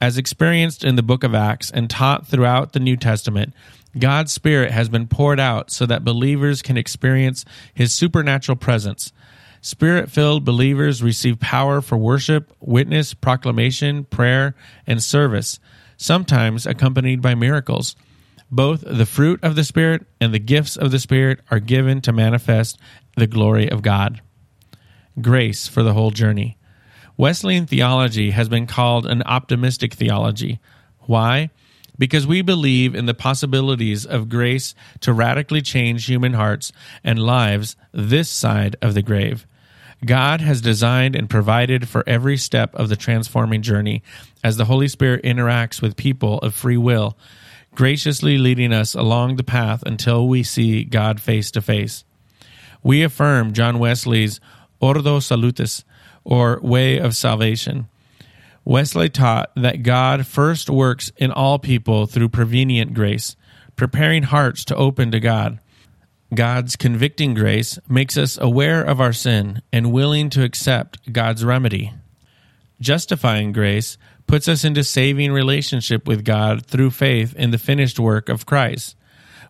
As 0.00 0.18
experienced 0.18 0.84
in 0.84 0.96
the 0.96 1.02
book 1.02 1.24
of 1.24 1.34
Acts 1.34 1.70
and 1.70 1.90
taught 1.90 2.26
throughout 2.26 2.72
the 2.72 2.80
New 2.80 2.96
Testament, 2.96 3.54
God's 3.98 4.32
Spirit 4.32 4.70
has 4.70 4.88
been 4.88 5.08
poured 5.08 5.40
out 5.40 5.70
so 5.70 5.86
that 5.86 6.04
believers 6.04 6.62
can 6.62 6.76
experience 6.76 7.44
His 7.74 7.94
supernatural 7.94 8.56
presence 8.56 9.12
Spirit 9.66 10.12
filled 10.12 10.44
believers 10.44 11.02
receive 11.02 11.40
power 11.40 11.80
for 11.80 11.98
worship, 11.98 12.52
witness, 12.60 13.14
proclamation, 13.14 14.04
prayer, 14.04 14.54
and 14.86 15.02
service, 15.02 15.58
sometimes 15.96 16.66
accompanied 16.66 17.20
by 17.20 17.34
miracles. 17.34 17.96
Both 18.48 18.84
the 18.86 19.04
fruit 19.04 19.42
of 19.42 19.56
the 19.56 19.64
Spirit 19.64 20.06
and 20.20 20.32
the 20.32 20.38
gifts 20.38 20.76
of 20.76 20.92
the 20.92 21.00
Spirit 21.00 21.40
are 21.50 21.58
given 21.58 22.00
to 22.02 22.12
manifest 22.12 22.78
the 23.16 23.26
glory 23.26 23.68
of 23.68 23.82
God. 23.82 24.20
grace 25.20 25.66
for 25.66 25.82
the 25.82 25.94
whole 25.94 26.12
journey. 26.12 26.56
Wesleyan 27.16 27.66
theology 27.66 28.30
has 28.30 28.48
been 28.48 28.68
called 28.68 29.04
an 29.04 29.24
optimistic 29.24 29.94
theology. 29.94 30.60
Why? 31.00 31.50
Because 31.98 32.24
we 32.24 32.40
believe 32.40 32.94
in 32.94 33.06
the 33.06 33.14
possibilities 33.14 34.06
of 34.06 34.28
grace 34.28 34.76
to 35.00 35.12
radically 35.12 35.60
change 35.60 36.06
human 36.06 36.34
hearts 36.34 36.70
and 37.02 37.18
lives 37.18 37.74
this 37.90 38.28
side 38.28 38.76
of 38.80 38.94
the 38.94 39.02
grave. 39.02 39.44
God 40.04 40.40
has 40.40 40.60
designed 40.60 41.16
and 41.16 41.30
provided 41.30 41.88
for 41.88 42.04
every 42.06 42.36
step 42.36 42.74
of 42.74 42.88
the 42.88 42.96
transforming 42.96 43.62
journey 43.62 44.02
as 44.44 44.56
the 44.56 44.66
Holy 44.66 44.88
Spirit 44.88 45.24
interacts 45.24 45.80
with 45.80 45.96
people 45.96 46.38
of 46.38 46.54
free 46.54 46.76
will, 46.76 47.16
graciously 47.74 48.38
leading 48.38 48.72
us 48.72 48.94
along 48.94 49.36
the 49.36 49.44
path 49.44 49.82
until 49.84 50.28
we 50.28 50.42
see 50.42 50.84
God 50.84 51.20
face 51.20 51.50
to 51.52 51.62
face. 51.62 52.04
We 52.82 53.02
affirm 53.02 53.52
John 53.52 53.78
Wesley's 53.78 54.40
Ordo 54.80 55.20
Salutis, 55.20 55.84
or 56.24 56.58
way 56.60 56.98
of 56.98 57.16
salvation. 57.16 57.88
Wesley 58.64 59.08
taught 59.08 59.50
that 59.54 59.84
God 59.84 60.26
first 60.26 60.68
works 60.68 61.12
in 61.16 61.30
all 61.30 61.58
people 61.58 62.06
through 62.06 62.30
prevenient 62.30 62.94
grace, 62.94 63.36
preparing 63.76 64.24
hearts 64.24 64.64
to 64.66 64.76
open 64.76 65.12
to 65.12 65.20
God. 65.20 65.60
God's 66.34 66.76
convicting 66.76 67.34
grace 67.34 67.78
makes 67.88 68.16
us 68.16 68.36
aware 68.38 68.82
of 68.82 69.00
our 69.00 69.12
sin 69.12 69.62
and 69.72 69.92
willing 69.92 70.28
to 70.30 70.42
accept 70.42 71.12
God's 71.12 71.44
remedy. 71.44 71.92
Justifying 72.80 73.52
grace 73.52 73.96
puts 74.26 74.48
us 74.48 74.64
into 74.64 74.82
saving 74.82 75.32
relationship 75.32 76.06
with 76.06 76.24
God 76.24 76.66
through 76.66 76.90
faith 76.90 77.34
in 77.36 77.52
the 77.52 77.58
finished 77.58 77.98
work 77.98 78.28
of 78.28 78.44
Christ. 78.44 78.96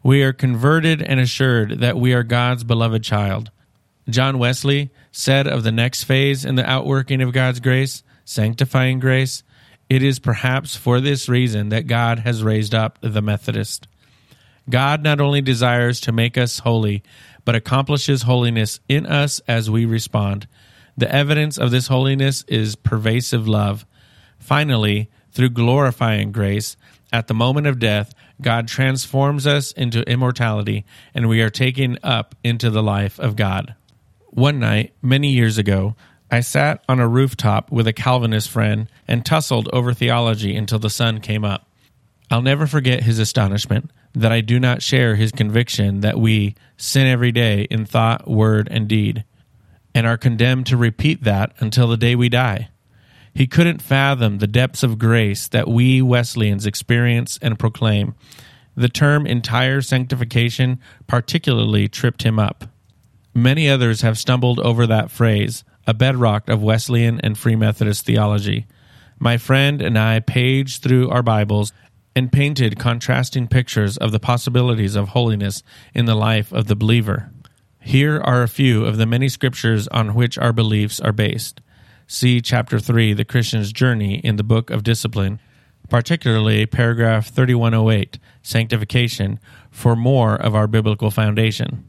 We 0.02 0.22
are 0.22 0.32
converted 0.32 1.02
and 1.02 1.18
assured 1.18 1.80
that 1.80 1.96
we 1.96 2.12
are 2.12 2.22
God's 2.22 2.62
beloved 2.62 3.02
child. 3.02 3.50
John 4.08 4.38
Wesley 4.38 4.90
said 5.10 5.46
of 5.48 5.64
the 5.64 5.72
next 5.72 6.04
phase 6.04 6.44
in 6.44 6.54
the 6.54 6.68
outworking 6.68 7.22
of 7.22 7.32
God's 7.32 7.58
grace, 7.58 8.04
sanctifying 8.24 9.00
grace, 9.00 9.42
it 9.88 10.02
is 10.02 10.18
perhaps 10.18 10.76
for 10.76 11.00
this 11.00 11.28
reason 11.28 11.70
that 11.70 11.86
God 11.86 12.20
has 12.20 12.42
raised 12.42 12.74
up 12.74 12.98
the 13.00 13.22
Methodist. 13.22 13.88
God 14.68 15.02
not 15.02 15.20
only 15.20 15.40
desires 15.40 16.00
to 16.02 16.12
make 16.12 16.36
us 16.36 16.60
holy, 16.60 17.02
but 17.44 17.54
accomplishes 17.54 18.22
holiness 18.22 18.80
in 18.88 19.06
us 19.06 19.40
as 19.46 19.70
we 19.70 19.84
respond. 19.84 20.48
The 20.96 21.12
evidence 21.12 21.58
of 21.58 21.70
this 21.70 21.88
holiness 21.88 22.44
is 22.48 22.74
pervasive 22.74 23.46
love. 23.46 23.86
Finally, 24.38 25.10
through 25.30 25.50
glorifying 25.50 26.32
grace, 26.32 26.76
at 27.12 27.28
the 27.28 27.34
moment 27.34 27.66
of 27.66 27.78
death, 27.78 28.12
God 28.40 28.66
transforms 28.66 29.46
us 29.46 29.72
into 29.72 30.02
immortality, 30.10 30.84
and 31.14 31.28
we 31.28 31.40
are 31.40 31.50
taken 31.50 31.98
up 32.02 32.34
into 32.42 32.70
the 32.70 32.82
life 32.82 33.20
of 33.20 33.36
God. 33.36 33.74
One 34.30 34.58
night, 34.58 34.92
many 35.00 35.30
years 35.30 35.58
ago, 35.58 35.94
I 36.30 36.40
sat 36.40 36.82
on 36.88 36.98
a 36.98 37.08
rooftop 37.08 37.70
with 37.70 37.86
a 37.86 37.92
Calvinist 37.92 38.50
friend 38.50 38.88
and 39.06 39.24
tussled 39.24 39.68
over 39.72 39.94
theology 39.94 40.56
until 40.56 40.78
the 40.78 40.90
sun 40.90 41.20
came 41.20 41.44
up. 41.44 41.68
I'll 42.30 42.42
never 42.42 42.66
forget 42.66 43.04
his 43.04 43.18
astonishment 43.20 43.90
that 44.16 44.32
I 44.32 44.40
do 44.40 44.58
not 44.58 44.82
share 44.82 45.14
his 45.14 45.30
conviction 45.30 46.00
that 46.00 46.18
we 46.18 46.54
sin 46.78 47.06
every 47.06 47.32
day 47.32 47.66
in 47.70 47.84
thought, 47.84 48.26
word, 48.26 48.66
and 48.70 48.88
deed, 48.88 49.26
and 49.94 50.06
are 50.06 50.16
condemned 50.16 50.66
to 50.68 50.76
repeat 50.76 51.22
that 51.24 51.52
until 51.58 51.86
the 51.86 51.98
day 51.98 52.14
we 52.16 52.30
die. 52.30 52.70
He 53.34 53.46
couldn't 53.46 53.82
fathom 53.82 54.38
the 54.38 54.46
depths 54.46 54.82
of 54.82 54.98
grace 54.98 55.46
that 55.48 55.68
we 55.68 56.00
Wesleyans 56.00 56.64
experience 56.64 57.38
and 57.42 57.58
proclaim. 57.58 58.14
The 58.74 58.88
term 58.88 59.26
entire 59.26 59.82
sanctification 59.82 60.80
particularly 61.06 61.86
tripped 61.86 62.22
him 62.22 62.38
up. 62.38 62.64
Many 63.34 63.68
others 63.68 64.00
have 64.00 64.18
stumbled 64.18 64.58
over 64.60 64.86
that 64.86 65.10
phrase, 65.10 65.62
a 65.86 65.92
bedrock 65.92 66.48
of 66.48 66.62
Wesleyan 66.62 67.20
and 67.20 67.36
Free 67.36 67.54
Methodist 67.54 68.06
theology. 68.06 68.66
My 69.18 69.36
friend 69.36 69.82
and 69.82 69.98
I 69.98 70.20
paged 70.20 70.82
through 70.82 71.10
our 71.10 71.22
Bibles 71.22 71.74
and 72.16 72.32
painted 72.32 72.78
contrasting 72.78 73.46
pictures 73.46 73.98
of 73.98 74.10
the 74.10 74.18
possibilities 74.18 74.96
of 74.96 75.10
holiness 75.10 75.62
in 75.94 76.06
the 76.06 76.14
life 76.14 76.50
of 76.50 76.66
the 76.66 76.74
believer. 76.74 77.30
Here 77.78 78.18
are 78.18 78.42
a 78.42 78.48
few 78.48 78.86
of 78.86 78.96
the 78.96 79.04
many 79.04 79.28
scriptures 79.28 79.86
on 79.88 80.14
which 80.14 80.38
our 80.38 80.54
beliefs 80.54 80.98
are 80.98 81.12
based. 81.12 81.60
See 82.06 82.40
chapter 82.40 82.80
3, 82.80 83.12
The 83.12 83.26
Christian's 83.26 83.70
Journey, 83.70 84.14
in 84.14 84.36
the 84.36 84.42
Book 84.42 84.70
of 84.70 84.82
Discipline, 84.82 85.40
particularly 85.90 86.64
paragraph 86.64 87.28
3108, 87.28 88.18
Sanctification, 88.42 89.38
for 89.70 89.94
more 89.94 90.36
of 90.36 90.54
our 90.54 90.66
biblical 90.66 91.10
foundation. 91.10 91.84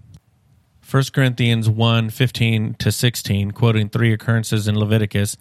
1 0.89 1.03
Corinthians 1.13 1.69
1 1.69 2.09
15 2.09 2.73
to 2.75 2.91
16, 2.91 3.51
quoting 3.51 3.89
three 3.89 4.11
occurrences 4.11 4.67
in 4.67 4.77
Leviticus, 4.77 5.37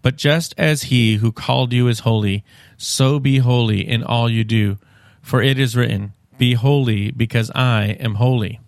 but 0.00 0.16
just 0.16 0.54
as 0.56 0.84
he 0.84 1.16
who 1.16 1.32
called 1.32 1.72
you 1.72 1.88
is 1.88 2.00
holy, 2.00 2.44
so 2.78 3.18
be 3.18 3.38
holy 3.38 3.86
in 3.86 4.02
all 4.02 4.30
you 4.30 4.44
do. 4.44 4.78
For 5.20 5.42
it 5.42 5.58
is 5.58 5.76
written, 5.76 6.14
Be 6.38 6.54
holy, 6.54 7.10
because 7.10 7.50
I 7.54 7.96
am 8.00 8.14
holy. 8.14 8.60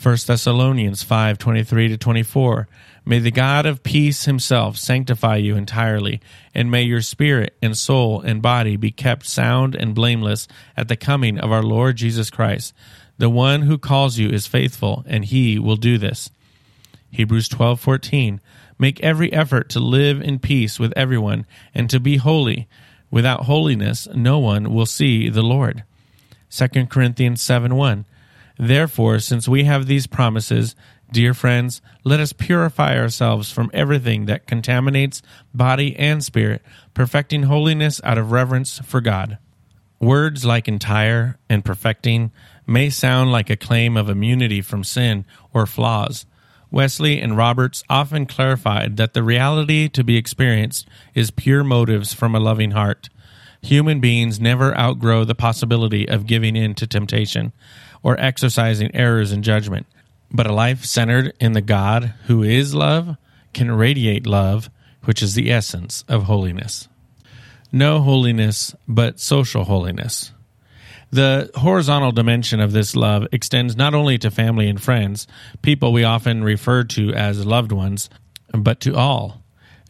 1 0.00 0.16
Thessalonians 0.26 1.02
5 1.02 1.38
23 1.38 1.88
to 1.88 1.96
24. 1.96 2.68
May 3.04 3.18
the 3.18 3.30
God 3.30 3.66
of 3.66 3.82
peace 3.82 4.24
himself 4.24 4.76
sanctify 4.76 5.36
you 5.36 5.56
entirely, 5.56 6.20
and 6.54 6.70
may 6.70 6.82
your 6.82 7.02
spirit 7.02 7.56
and 7.60 7.76
soul 7.76 8.20
and 8.20 8.40
body 8.40 8.76
be 8.76 8.92
kept 8.92 9.26
sound 9.26 9.74
and 9.74 9.94
blameless 9.94 10.46
at 10.76 10.88
the 10.88 10.96
coming 10.96 11.38
of 11.38 11.50
our 11.50 11.62
Lord 11.62 11.96
Jesus 11.96 12.30
Christ. 12.30 12.72
The 13.18 13.28
one 13.28 13.62
who 13.62 13.76
calls 13.76 14.18
you 14.18 14.28
is 14.30 14.46
faithful, 14.46 15.04
and 15.06 15.24
he 15.24 15.58
will 15.58 15.76
do 15.76 15.98
this. 15.98 16.30
Hebrews 17.10 17.48
12 17.48 17.78
14. 17.78 18.40
Make 18.82 18.98
every 18.98 19.32
effort 19.32 19.68
to 19.68 19.78
live 19.78 20.20
in 20.20 20.40
peace 20.40 20.80
with 20.80 20.92
everyone 20.96 21.46
and 21.72 21.88
to 21.88 22.00
be 22.00 22.16
holy. 22.16 22.66
Without 23.12 23.44
holiness, 23.44 24.08
no 24.12 24.40
one 24.40 24.74
will 24.74 24.86
see 24.86 25.28
the 25.28 25.40
Lord. 25.40 25.84
2 26.50 26.86
Corinthians 26.86 27.40
7 27.40 27.76
1. 27.76 28.04
Therefore, 28.58 29.20
since 29.20 29.46
we 29.46 29.62
have 29.62 29.86
these 29.86 30.08
promises, 30.08 30.74
dear 31.12 31.32
friends, 31.32 31.80
let 32.02 32.18
us 32.18 32.32
purify 32.32 32.98
ourselves 32.98 33.52
from 33.52 33.70
everything 33.72 34.26
that 34.26 34.48
contaminates 34.48 35.22
body 35.54 35.94
and 35.96 36.24
spirit, 36.24 36.60
perfecting 36.92 37.44
holiness 37.44 38.00
out 38.02 38.18
of 38.18 38.32
reverence 38.32 38.80
for 38.80 39.00
God. 39.00 39.38
Words 40.00 40.44
like 40.44 40.66
entire 40.66 41.38
and 41.48 41.64
perfecting 41.64 42.32
may 42.66 42.90
sound 42.90 43.30
like 43.30 43.48
a 43.48 43.54
claim 43.54 43.96
of 43.96 44.08
immunity 44.08 44.60
from 44.60 44.82
sin 44.82 45.24
or 45.54 45.66
flaws, 45.66 46.26
Wesley 46.72 47.20
and 47.20 47.36
Roberts 47.36 47.84
often 47.90 48.24
clarified 48.24 48.96
that 48.96 49.12
the 49.12 49.22
reality 49.22 49.88
to 49.90 50.02
be 50.02 50.16
experienced 50.16 50.88
is 51.14 51.30
pure 51.30 51.62
motives 51.62 52.14
from 52.14 52.34
a 52.34 52.40
loving 52.40 52.70
heart. 52.70 53.10
Human 53.60 54.00
beings 54.00 54.40
never 54.40 54.76
outgrow 54.76 55.24
the 55.24 55.34
possibility 55.34 56.08
of 56.08 56.26
giving 56.26 56.56
in 56.56 56.74
to 56.76 56.86
temptation 56.86 57.52
or 58.02 58.18
exercising 58.18 58.92
errors 58.94 59.32
in 59.32 59.42
judgment. 59.42 59.86
But 60.30 60.46
a 60.46 60.52
life 60.52 60.84
centered 60.86 61.34
in 61.38 61.52
the 61.52 61.60
God 61.60 62.14
who 62.26 62.42
is 62.42 62.74
love 62.74 63.16
can 63.52 63.70
radiate 63.70 64.26
love, 64.26 64.70
which 65.04 65.22
is 65.22 65.34
the 65.34 65.52
essence 65.52 66.04
of 66.08 66.24
holiness. 66.24 66.88
No 67.70 68.00
holiness, 68.00 68.74
but 68.88 69.20
social 69.20 69.64
holiness. 69.64 70.32
The 71.12 71.50
horizontal 71.56 72.10
dimension 72.10 72.58
of 72.58 72.72
this 72.72 72.96
love 72.96 73.26
extends 73.32 73.76
not 73.76 73.92
only 73.92 74.16
to 74.16 74.30
family 74.30 74.66
and 74.66 74.82
friends, 74.82 75.26
people 75.60 75.92
we 75.92 76.04
often 76.04 76.42
refer 76.42 76.84
to 76.84 77.12
as 77.12 77.44
loved 77.44 77.70
ones, 77.70 78.08
but 78.54 78.80
to 78.80 78.96
all. 78.96 79.42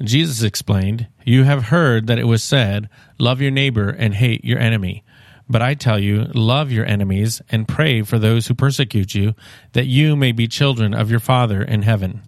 Jesus 0.02 0.42
explained, 0.42 1.06
You 1.24 1.44
have 1.44 1.64
heard 1.64 2.08
that 2.08 2.18
it 2.18 2.26
was 2.26 2.42
said, 2.42 2.88
Love 3.20 3.40
your 3.40 3.52
neighbor 3.52 3.88
and 3.88 4.14
hate 4.14 4.44
your 4.44 4.58
enemy. 4.58 5.04
But 5.48 5.62
I 5.62 5.74
tell 5.74 5.98
you, 5.98 6.24
love 6.34 6.72
your 6.72 6.86
enemies 6.86 7.40
and 7.50 7.68
pray 7.68 8.02
for 8.02 8.18
those 8.18 8.48
who 8.48 8.54
persecute 8.54 9.14
you, 9.14 9.34
that 9.74 9.86
you 9.86 10.16
may 10.16 10.32
be 10.32 10.48
children 10.48 10.92
of 10.92 11.08
your 11.08 11.20
Father 11.20 11.62
in 11.62 11.82
heaven. 11.82 12.22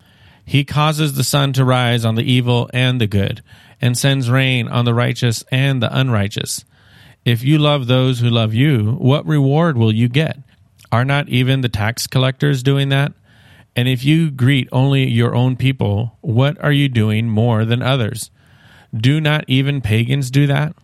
He 0.45 0.65
causes 0.65 1.15
the 1.15 1.25
sun 1.25 1.53
to 1.55 1.65
rise 1.65 2.05
on 2.05 2.15
the 2.15 2.33
evil 2.33 2.71
and 2.73 3.01
the 3.01 3.09
good, 3.09 3.43
and 3.81 3.99
sends 3.99 4.31
rain 4.31 4.69
on 4.69 4.85
the 4.85 4.95
righteous 4.95 5.43
and 5.51 5.83
the 5.83 5.99
unrighteous. 5.99 6.65
If 7.25 7.43
you 7.43 7.59
love 7.59 7.87
those 7.87 8.21
who 8.21 8.28
love 8.28 8.52
you, 8.52 8.93
what 8.99 9.26
reward 9.26 9.78
will 9.78 9.93
you 9.93 10.09
get? 10.09 10.38
Are 10.93 11.07
not 11.07 11.28
even 11.31 11.62
the 11.62 11.71
tax 11.71 12.07
collectors 12.07 12.62
doing 12.62 12.90
that? 12.90 13.14
And 13.75 13.88
if 13.88 14.04
you 14.04 14.31
greet 14.31 14.69
only 14.71 15.09
your 15.09 15.35
own 15.35 15.57
people, 15.57 16.19
what 16.21 16.62
are 16.62 16.73
you 16.73 16.88
doing 16.88 17.28
more 17.28 17.64
than 17.64 17.83
others? 17.83 18.31
Do 18.95 19.21
not 19.21 19.45
even 19.49 19.81
pagans 19.81 20.31
do 20.31 20.47
that? 20.47 20.76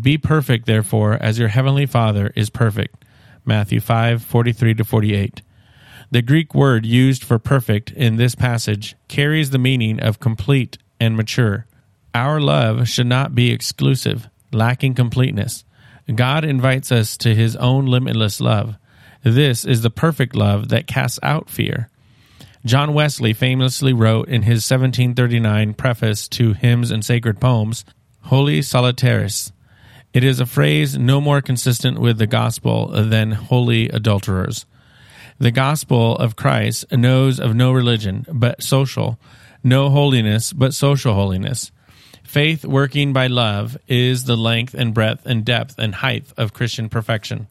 Be 0.00 0.16
perfect, 0.16 0.64
therefore, 0.66 1.18
as 1.20 1.38
your 1.38 1.48
heavenly 1.48 1.84
Father 1.84 2.32
is 2.34 2.48
perfect. 2.48 3.04
Matthew 3.44 3.80
5 3.80 4.24
43 4.24 4.74
to 4.74 4.84
48. 4.84 5.42
The 6.10 6.22
Greek 6.22 6.54
word 6.54 6.86
used 6.86 7.22
for 7.22 7.38
perfect 7.38 7.90
in 7.90 8.16
this 8.16 8.34
passage 8.34 8.96
carries 9.08 9.50
the 9.50 9.58
meaning 9.58 10.00
of 10.00 10.20
complete 10.20 10.78
and 10.98 11.16
mature. 11.16 11.66
Our 12.14 12.40
love 12.40 12.88
should 12.88 13.06
not 13.06 13.34
be 13.34 13.50
exclusive, 13.50 14.28
lacking 14.52 14.94
completeness. 14.94 15.64
God 16.12 16.44
invites 16.44 16.90
us 16.90 17.16
to 17.18 17.34
his 17.34 17.56
own 17.56 17.86
limitless 17.86 18.40
love. 18.40 18.76
This 19.22 19.64
is 19.64 19.82
the 19.82 19.90
perfect 19.90 20.34
love 20.34 20.68
that 20.70 20.86
casts 20.86 21.20
out 21.22 21.48
fear. 21.48 21.88
John 22.64 22.94
Wesley 22.94 23.32
famously 23.32 23.92
wrote 23.92 24.28
in 24.28 24.42
his 24.42 24.68
1739 24.68 25.74
preface 25.74 26.28
to 26.28 26.52
Hymns 26.52 26.90
and 26.90 27.04
Sacred 27.04 27.40
Poems, 27.40 27.84
Holy 28.22 28.62
Solitaries. 28.62 29.52
It 30.12 30.22
is 30.22 30.40
a 30.40 30.46
phrase 30.46 30.96
no 30.96 31.20
more 31.20 31.40
consistent 31.40 31.98
with 31.98 32.18
the 32.18 32.26
gospel 32.26 32.88
than 32.88 33.32
holy 33.32 33.88
adulterers. 33.88 34.66
The 35.38 35.50
gospel 35.50 36.16
of 36.16 36.36
Christ 36.36 36.92
knows 36.92 37.40
of 37.40 37.54
no 37.54 37.72
religion 37.72 38.26
but 38.30 38.62
social, 38.62 39.18
no 39.64 39.90
holiness 39.90 40.52
but 40.52 40.74
social 40.74 41.14
holiness. 41.14 41.72
Faith 42.32 42.64
working 42.64 43.12
by 43.12 43.26
love 43.26 43.76
is 43.88 44.24
the 44.24 44.38
length 44.38 44.72
and 44.72 44.94
breadth 44.94 45.26
and 45.26 45.44
depth 45.44 45.74
and 45.76 45.96
height 45.96 46.24
of 46.38 46.54
Christian 46.54 46.88
perfection. 46.88 47.46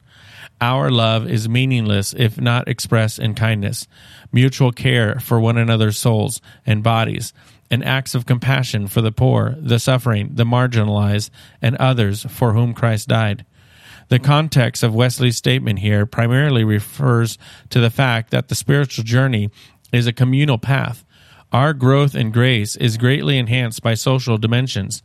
Our 0.60 0.90
love 0.90 1.30
is 1.30 1.48
meaningless 1.48 2.12
if 2.18 2.40
not 2.40 2.66
expressed 2.66 3.20
in 3.20 3.36
kindness, 3.36 3.86
mutual 4.32 4.72
care 4.72 5.20
for 5.20 5.38
one 5.38 5.56
another's 5.56 5.98
souls 5.98 6.40
and 6.66 6.82
bodies, 6.82 7.32
and 7.70 7.84
acts 7.84 8.16
of 8.16 8.26
compassion 8.26 8.88
for 8.88 9.00
the 9.00 9.12
poor, 9.12 9.54
the 9.56 9.78
suffering, 9.78 10.30
the 10.34 10.42
marginalized, 10.42 11.30
and 11.62 11.76
others 11.76 12.26
for 12.28 12.52
whom 12.52 12.74
Christ 12.74 13.06
died. 13.06 13.46
The 14.08 14.18
context 14.18 14.82
of 14.82 14.96
Wesley's 14.96 15.36
statement 15.36 15.78
here 15.78 16.06
primarily 16.06 16.64
refers 16.64 17.38
to 17.70 17.78
the 17.78 17.88
fact 17.88 18.32
that 18.32 18.48
the 18.48 18.56
spiritual 18.56 19.04
journey 19.04 19.48
is 19.92 20.08
a 20.08 20.12
communal 20.12 20.58
path. 20.58 21.04
Our 21.52 21.74
growth 21.74 22.14
in 22.14 22.30
grace 22.30 22.76
is 22.76 22.96
greatly 22.96 23.36
enhanced 23.36 23.82
by 23.82 23.92
social 23.92 24.38
dimensions. 24.38 25.02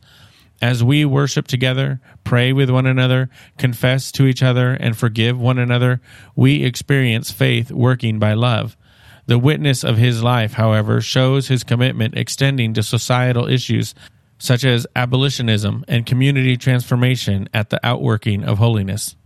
As 0.62 0.82
we 0.82 1.04
worship 1.04 1.46
together, 1.46 2.00
pray 2.24 2.54
with 2.54 2.70
one 2.70 2.86
another, 2.86 3.28
confess 3.58 4.10
to 4.12 4.26
each 4.26 4.42
other, 4.42 4.72
and 4.72 4.96
forgive 4.96 5.38
one 5.38 5.58
another, 5.58 6.00
we 6.34 6.64
experience 6.64 7.30
faith 7.30 7.70
working 7.70 8.18
by 8.18 8.32
love. 8.32 8.78
The 9.26 9.38
witness 9.38 9.84
of 9.84 9.98
his 9.98 10.22
life, 10.22 10.54
however, 10.54 11.02
shows 11.02 11.48
his 11.48 11.64
commitment 11.64 12.16
extending 12.16 12.72
to 12.74 12.82
societal 12.82 13.46
issues 13.46 13.94
such 14.38 14.64
as 14.64 14.86
abolitionism 14.96 15.84
and 15.86 16.06
community 16.06 16.56
transformation 16.56 17.48
at 17.52 17.68
the 17.68 17.86
outworking 17.86 18.42
of 18.42 18.56
holiness. 18.56 19.16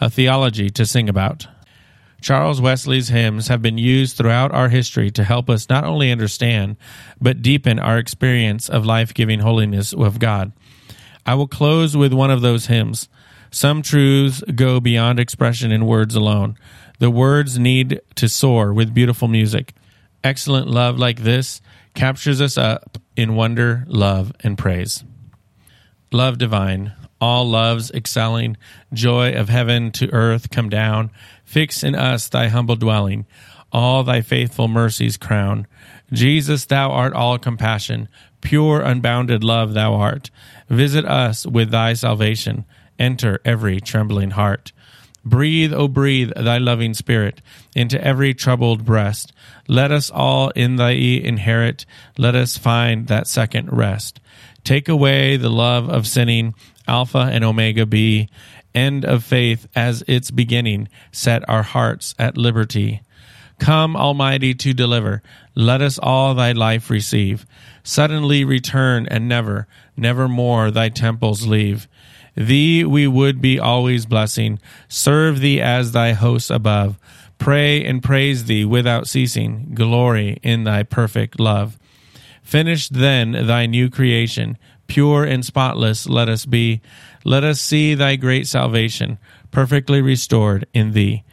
A 0.00 0.08
theology 0.08 0.70
to 0.70 0.86
sing 0.86 1.10
about. 1.10 1.46
Charles 2.22 2.60
Wesley's 2.60 3.08
hymns 3.08 3.48
have 3.48 3.60
been 3.60 3.78
used 3.78 4.16
throughout 4.16 4.52
our 4.52 4.68
history 4.68 5.10
to 5.10 5.24
help 5.24 5.50
us 5.50 5.68
not 5.68 5.84
only 5.84 6.12
understand, 6.12 6.76
but 7.20 7.42
deepen 7.42 7.78
our 7.78 7.98
experience 7.98 8.68
of 8.68 8.86
life 8.86 9.12
giving 9.12 9.40
holiness 9.40 9.92
of 9.92 10.18
God. 10.20 10.52
I 11.26 11.34
will 11.34 11.48
close 11.48 11.96
with 11.96 12.12
one 12.12 12.30
of 12.30 12.40
those 12.40 12.66
hymns. 12.66 13.08
Some 13.50 13.82
truths 13.82 14.42
go 14.54 14.80
beyond 14.80 15.18
expression 15.20 15.72
in 15.72 15.84
words 15.84 16.14
alone. 16.14 16.56
The 17.00 17.10
words 17.10 17.58
need 17.58 18.00
to 18.14 18.28
soar 18.28 18.72
with 18.72 18.94
beautiful 18.94 19.28
music. 19.28 19.74
Excellent 20.24 20.68
love 20.68 20.98
like 20.98 21.22
this 21.22 21.60
captures 21.94 22.40
us 22.40 22.56
up 22.56 22.98
in 23.16 23.34
wonder, 23.34 23.84
love, 23.88 24.32
and 24.40 24.56
praise. 24.56 25.04
Love 26.12 26.38
divine, 26.38 26.92
all 27.20 27.48
loves 27.48 27.90
excelling, 27.92 28.56
joy 28.92 29.32
of 29.32 29.48
heaven 29.48 29.92
to 29.92 30.12
earth 30.12 30.50
come 30.50 30.68
down, 30.68 31.10
fix 31.52 31.84
in 31.84 31.94
us 31.94 32.30
thy 32.30 32.48
humble 32.48 32.76
dwelling, 32.76 33.26
all 33.70 34.02
thy 34.02 34.22
faithful 34.22 34.68
mercies 34.68 35.18
crown. 35.18 35.66
Jesus, 36.10 36.64
thou 36.64 36.90
art 36.90 37.12
all 37.12 37.38
compassion, 37.38 38.08
pure 38.40 38.80
unbounded 38.80 39.44
love 39.44 39.74
thou 39.74 39.92
art. 39.92 40.30
Visit 40.70 41.04
us 41.04 41.44
with 41.44 41.70
thy 41.70 41.92
salvation, 41.92 42.64
enter 42.98 43.38
every 43.44 43.82
trembling 43.82 44.30
heart. 44.30 44.72
Breathe, 45.26 45.74
O 45.74 45.88
breathe, 45.88 46.32
thy 46.34 46.56
loving 46.56 46.94
spirit 46.94 47.42
into 47.76 48.02
every 48.02 48.32
troubled 48.32 48.86
breast. 48.86 49.34
Let 49.68 49.92
us 49.92 50.10
all 50.10 50.48
in 50.56 50.76
thy 50.76 50.92
inherit. 50.92 51.84
Let 52.16 52.34
us 52.34 52.56
find 52.56 53.08
that 53.08 53.26
second 53.26 53.70
rest. 53.70 54.20
Take 54.64 54.88
away 54.88 55.36
the 55.36 55.50
love 55.50 55.90
of 55.90 56.06
sinning. 56.06 56.54
Alpha 56.88 57.28
and 57.30 57.44
Omega 57.44 57.84
be. 57.86 58.30
End 58.74 59.04
of 59.04 59.24
faith 59.24 59.66
as 59.74 60.02
its 60.06 60.30
beginning. 60.30 60.88
Set 61.10 61.48
our 61.48 61.62
hearts 61.62 62.14
at 62.18 62.36
liberty. 62.36 63.02
Come, 63.58 63.96
Almighty, 63.96 64.54
to 64.54 64.72
deliver. 64.72 65.22
Let 65.54 65.82
us 65.82 65.98
all 65.98 66.34
thy 66.34 66.52
life 66.52 66.90
receive. 66.90 67.46
Suddenly 67.84 68.44
return 68.44 69.06
and 69.06 69.28
never, 69.28 69.66
never 69.96 70.28
more 70.28 70.70
thy 70.70 70.88
temples 70.88 71.46
leave. 71.46 71.86
Thee 72.34 72.84
we 72.84 73.06
would 73.06 73.40
be 73.42 73.60
always 73.60 74.06
blessing, 74.06 74.58
serve 74.88 75.40
thee 75.40 75.60
as 75.60 75.92
thy 75.92 76.12
hosts 76.12 76.50
above, 76.50 76.98
pray 77.38 77.84
and 77.84 78.02
praise 78.02 78.46
thee 78.46 78.64
without 78.64 79.06
ceasing, 79.06 79.72
glory 79.74 80.38
in 80.42 80.64
thy 80.64 80.82
perfect 80.82 81.38
love. 81.38 81.78
Finish 82.42 82.88
then 82.88 83.32
thy 83.46 83.66
new 83.66 83.90
creation, 83.90 84.56
pure 84.86 85.24
and 85.24 85.44
spotless 85.44 86.08
let 86.08 86.28
us 86.28 86.46
be. 86.46 86.80
Let 87.24 87.44
us 87.44 87.60
see 87.60 87.94
thy 87.94 88.16
great 88.16 88.46
salvation, 88.46 89.18
perfectly 89.50 90.02
restored 90.02 90.66
in 90.72 90.92
thee. 90.92 91.24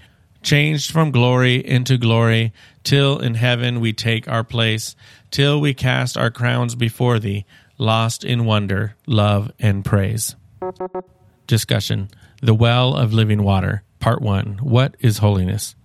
Changed 0.42 0.92
from 0.92 1.12
glory 1.12 1.66
into 1.66 1.98
glory, 1.98 2.54
till 2.84 3.20
in 3.20 3.36
heaven 3.36 3.80
we 3.80 3.92
take 3.92 4.28
our 4.28 4.44
place, 4.44 4.96
till 5.32 5.60
we 5.60 5.74
cast 5.74 6.18
our 6.18 6.32
crowns 6.32 6.76
before 6.76 7.20
thee, 7.20 7.46
lost 7.78 8.24
in 8.24 8.46
wonder, 8.46 8.96
love, 9.06 9.52
and 9.60 9.84
praise. 9.84 10.36
Discussion 11.48 12.10
The 12.42 12.54
Well 12.54 12.96
of 12.96 13.12
Living 13.12 13.44
Water, 13.44 13.84
Part 14.00 14.22
1. 14.22 14.60
What 14.62 14.96
is 15.00 15.18
holiness? 15.18 15.76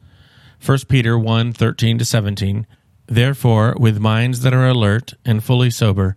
1 0.64 0.78
Peter 0.88 1.18
1 1.18 1.52
13 1.52 1.98
to 1.98 2.04
17. 2.04 2.66
Therefore, 3.06 3.74
with 3.78 3.98
minds 3.98 4.40
that 4.40 4.54
are 4.54 4.66
alert 4.66 5.14
and 5.24 5.42
fully 5.42 5.70
sober, 5.70 6.16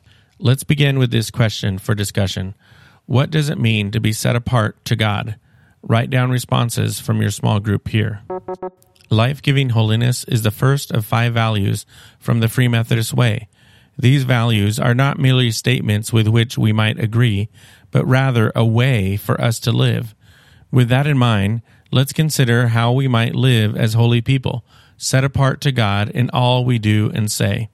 Let's 0.43 0.63
begin 0.63 0.97
with 0.97 1.11
this 1.11 1.29
question 1.29 1.77
for 1.77 1.93
discussion 1.93 2.55
What 3.05 3.29
does 3.29 3.47
it 3.49 3.59
mean 3.59 3.91
to 3.91 3.99
be 3.99 4.11
set 4.11 4.35
apart 4.35 4.83
to 4.85 4.95
God? 4.95 5.35
Write 5.83 6.09
down 6.09 6.31
responses 6.31 6.99
from 6.99 7.21
your 7.21 7.29
small 7.29 7.59
group 7.59 7.89
here. 7.89 8.23
Life 9.11 9.43
giving 9.43 9.69
holiness 9.69 10.23
is 10.23 10.41
the 10.41 10.49
first 10.49 10.89
of 10.89 11.05
five 11.05 11.35
values 11.35 11.85
from 12.17 12.39
the 12.39 12.47
Free 12.47 12.67
Methodist 12.67 13.13
Way. 13.13 13.49
These 13.99 14.23
values 14.23 14.79
are 14.79 14.95
not 14.95 15.19
merely 15.19 15.51
statements 15.51 16.11
with 16.11 16.27
which 16.27 16.57
we 16.57 16.73
might 16.73 16.97
agree, 16.97 17.47
but 17.91 18.07
rather 18.07 18.51
a 18.55 18.65
way 18.65 19.17
for 19.17 19.39
us 19.39 19.59
to 19.59 19.71
live. 19.71 20.15
With 20.71 20.89
that 20.89 21.05
in 21.05 21.19
mind, 21.19 21.61
let's 21.91 22.13
consider 22.13 22.69
how 22.69 22.91
we 22.93 23.07
might 23.07 23.35
live 23.35 23.77
as 23.77 23.93
holy 23.93 24.21
people, 24.21 24.65
set 24.97 25.23
apart 25.23 25.61
to 25.61 25.71
God 25.71 26.09
in 26.09 26.31
all 26.31 26.65
we 26.65 26.79
do 26.79 27.11
and 27.13 27.29
say. 27.29 27.69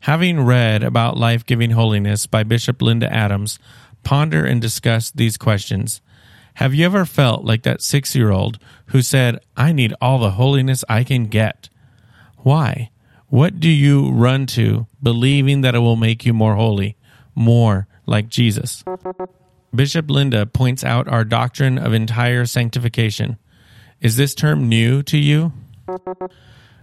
Having 0.00 0.40
read 0.40 0.82
about 0.82 1.18
life 1.18 1.44
giving 1.44 1.72
holiness 1.72 2.26
by 2.26 2.42
Bishop 2.42 2.80
Linda 2.80 3.12
Adams, 3.12 3.58
ponder 4.02 4.44
and 4.44 4.60
discuss 4.60 5.10
these 5.10 5.36
questions. 5.36 6.00
Have 6.54 6.74
you 6.74 6.86
ever 6.86 7.04
felt 7.04 7.44
like 7.44 7.62
that 7.62 7.82
six 7.82 8.14
year 8.14 8.30
old 8.30 8.58
who 8.86 9.02
said, 9.02 9.40
I 9.56 9.72
need 9.72 9.94
all 10.00 10.18
the 10.18 10.32
holiness 10.32 10.84
I 10.88 11.04
can 11.04 11.26
get? 11.26 11.68
Why? 12.38 12.90
What 13.28 13.60
do 13.60 13.68
you 13.68 14.10
run 14.10 14.46
to 14.46 14.86
believing 15.02 15.60
that 15.60 15.74
it 15.74 15.80
will 15.80 15.96
make 15.96 16.24
you 16.24 16.32
more 16.32 16.56
holy, 16.56 16.96
more 17.34 17.86
like 18.06 18.28
Jesus? 18.28 18.82
Bishop 19.74 20.10
Linda 20.10 20.46
points 20.46 20.82
out 20.82 21.08
our 21.08 21.24
doctrine 21.24 21.78
of 21.78 21.92
entire 21.92 22.46
sanctification. 22.46 23.38
Is 24.00 24.16
this 24.16 24.34
term 24.34 24.68
new 24.68 25.02
to 25.04 25.18
you? 25.18 25.52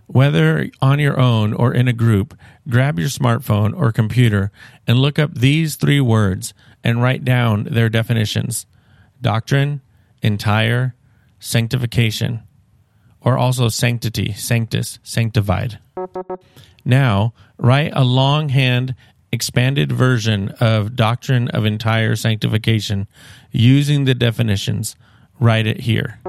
Whether 0.07 0.69
on 0.81 0.99
your 0.99 1.19
own 1.19 1.53
or 1.53 1.73
in 1.73 1.87
a 1.87 1.93
group, 1.93 2.37
grab 2.69 2.97
your 2.97 3.09
smartphone 3.09 3.77
or 3.77 3.91
computer 3.91 4.51
and 4.87 4.99
look 4.99 5.19
up 5.19 5.33
these 5.35 5.75
three 5.75 5.99
words 5.99 6.53
and 6.83 7.01
write 7.01 7.25
down 7.25 7.65
their 7.65 7.89
definitions 7.89 8.65
doctrine, 9.21 9.81
entire, 10.21 10.95
sanctification, 11.39 12.41
or 13.21 13.37
also 13.37 13.67
sanctity, 13.67 14.31
sanctus, 14.33 14.99
sanctified. 15.03 15.79
Now, 16.85 17.33
write 17.57 17.91
a 17.93 18.03
longhand 18.03 18.95
expanded 19.31 19.91
version 19.91 20.49
of 20.59 20.95
doctrine 20.95 21.49
of 21.49 21.65
entire 21.65 22.15
sanctification 22.15 23.07
using 23.51 24.05
the 24.05 24.15
definitions. 24.15 24.95
write 25.39 25.67
it 25.67 25.81
here. 25.81 26.19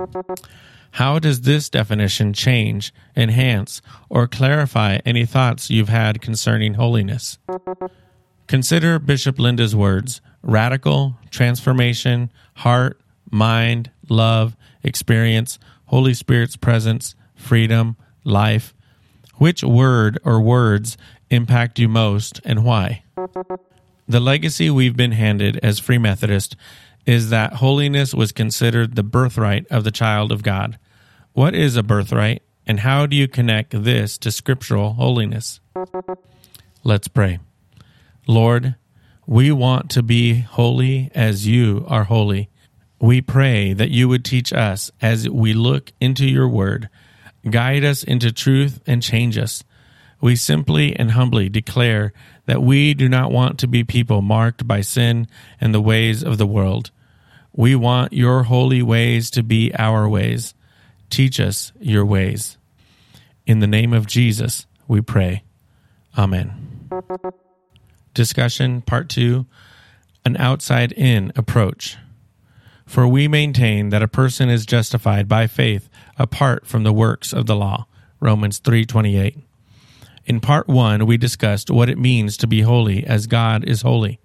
How 0.99 1.21
does 1.21 1.43
this 1.43 1.69
definition 1.69 2.33
change, 2.33 2.93
enhance, 3.15 3.81
or 4.09 4.27
clarify 4.27 4.99
any 5.07 5.25
thoughts 5.25 5.71
you've 5.71 5.89
had 5.89 6.21
concerning 6.21 6.75
holiness? 6.75 7.39
Consider 8.49 8.99
Bishop 8.99 9.39
Linda's 9.39 9.77
words 9.77 10.21
radical, 10.43 11.15
transformation, 11.31 12.33
heart, 12.55 13.01
mind, 13.31 13.93
love, 14.09 14.57
experience, 14.83 15.61
Holy 15.85 16.15
Spirit's 16.15 16.57
presence, 16.57 17.15
freedom, 17.37 17.97
life. 18.25 18.75
Which 19.37 19.63
word 19.63 20.19
or 20.25 20.41
words 20.41 20.97
impact 21.31 21.79
you 21.79 21.89
most 21.89 22.41
and 22.45 22.65
why? 22.65 23.05
The 24.09 24.19
legacy 24.19 24.69
we've 24.69 24.97
been 24.97 25.13
handed 25.13 25.61
as 25.63 25.79
Free 25.79 25.99
Methodist 25.99 26.57
is 27.07 27.31
that 27.31 27.53
holiness 27.55 28.13
was 28.13 28.33
considered 28.33 28.97
the 28.97 29.05
birthright 29.05 29.65
of 29.71 29.85
the 29.85 29.93
child 29.93 30.33
of 30.33 30.43
God. 30.43 30.77
What 31.39 31.55
is 31.55 31.77
a 31.77 31.85
birthright, 31.85 32.43
and 32.67 32.81
how 32.81 33.07
do 33.07 33.15
you 33.15 33.29
connect 33.29 33.85
this 33.85 34.19
to 34.19 34.33
scriptural 34.33 34.95
holiness? 34.95 35.61
Let's 36.83 37.07
pray. 37.07 37.39
Lord, 38.27 38.75
we 39.25 39.53
want 39.53 39.89
to 39.91 40.03
be 40.03 40.41
holy 40.41 41.13
as 41.15 41.47
you 41.47 41.85
are 41.87 42.03
holy. 42.03 42.51
We 43.01 43.21
pray 43.21 43.73
that 43.73 43.93
you 43.93 44.09
would 44.09 44.25
teach 44.25 44.53
us 44.53 44.91
as 45.01 45.31
we 45.31 45.53
look 45.53 45.93
into 46.01 46.27
your 46.27 46.49
word, 46.49 46.89
guide 47.49 47.85
us 47.85 48.03
into 48.03 48.33
truth, 48.33 48.81
and 48.85 49.01
change 49.01 49.39
us. 49.39 49.63
We 50.21 50.35
simply 50.35 50.97
and 50.97 51.13
humbly 51.13 51.49
declare 51.49 52.13
that 52.47 52.63
we 52.63 52.95
do 52.95 53.09
not 53.09 53.31
want 53.31 53.61
to 53.61 53.69
be 53.69 53.85
people 53.85 54.23
marked 54.23 54.67
by 54.67 54.81
sin 54.81 55.29
and 55.61 55.73
the 55.73 55.81
ways 55.81 56.25
of 56.25 56.37
the 56.37 56.49
world. 56.49 56.91
We 57.53 57.77
want 57.77 58.13
your 58.13 58.43
holy 58.43 58.83
ways 58.83 59.31
to 59.31 59.45
be 59.45 59.73
our 59.77 60.09
ways. 60.09 60.53
Teach 61.11 61.41
us 61.41 61.73
your 61.81 62.05
ways. 62.05 62.59
In 63.47 63.61
the 63.61 63.67
name 63.67 63.93
of 63.93 64.07
Jesus, 64.07 64.67
we 64.87 65.01
pray. 65.01 65.43
Amen. 66.17 66.89
Discussion 68.15 68.83
Part 68.83 69.09
2 69.09 69.47
An 70.25 70.37
Outside 70.37 70.93
In 70.93 71.33
Approach. 71.37 71.97
For 72.85 73.07
we 73.07 73.29
maintain 73.29 73.91
that 73.91 74.03
a 74.03 74.09
person 74.09 74.49
is 74.49 74.67
justified 74.67 75.29
by 75.29 75.47
faith 75.47 75.89
apart 76.19 76.67
from 76.67 76.83
the 76.85 76.93
works 76.93 77.33
of 77.33 77.47
the 77.47 77.55
law. 77.55 77.87
Romans 78.19 78.59
3:28. 78.59 79.39
In 80.25 80.41
part 80.41 80.69
1 80.69 81.07
we 81.07 81.17
discussed 81.17 81.71
what 81.71 81.89
it 81.89 81.99
means 81.99 82.37
to 82.39 82.47
be 82.47 82.63
holy 82.63 83.07
as 83.07 83.27
God 83.27 83.65
is 83.65 83.83
holy. 83.83 84.21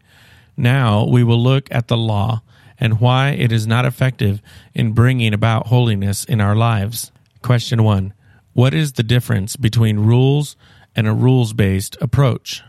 Now 0.57 1.05
we 1.05 1.23
will 1.23 1.41
look 1.41 1.67
at 1.71 1.87
the 1.87 1.97
law 1.97 2.41
and 2.83 2.99
why 2.99 3.29
it 3.29 3.49
is 3.49 3.65
not 3.65 3.85
effective 3.85 4.41
in 4.73 4.91
bringing 4.91 5.33
about 5.33 5.67
holiness 5.67 6.25
in 6.25 6.41
our 6.41 6.53
lives. 6.53 7.13
Question 7.41 7.81
1. 7.81 8.13
What 8.51 8.73
is 8.73 8.91
the 8.91 9.03
difference 9.03 9.55
between 9.55 10.01
rules 10.01 10.57
and 10.93 11.07
a 11.07 11.13
rules-based 11.13 11.95
approach? 12.01 12.61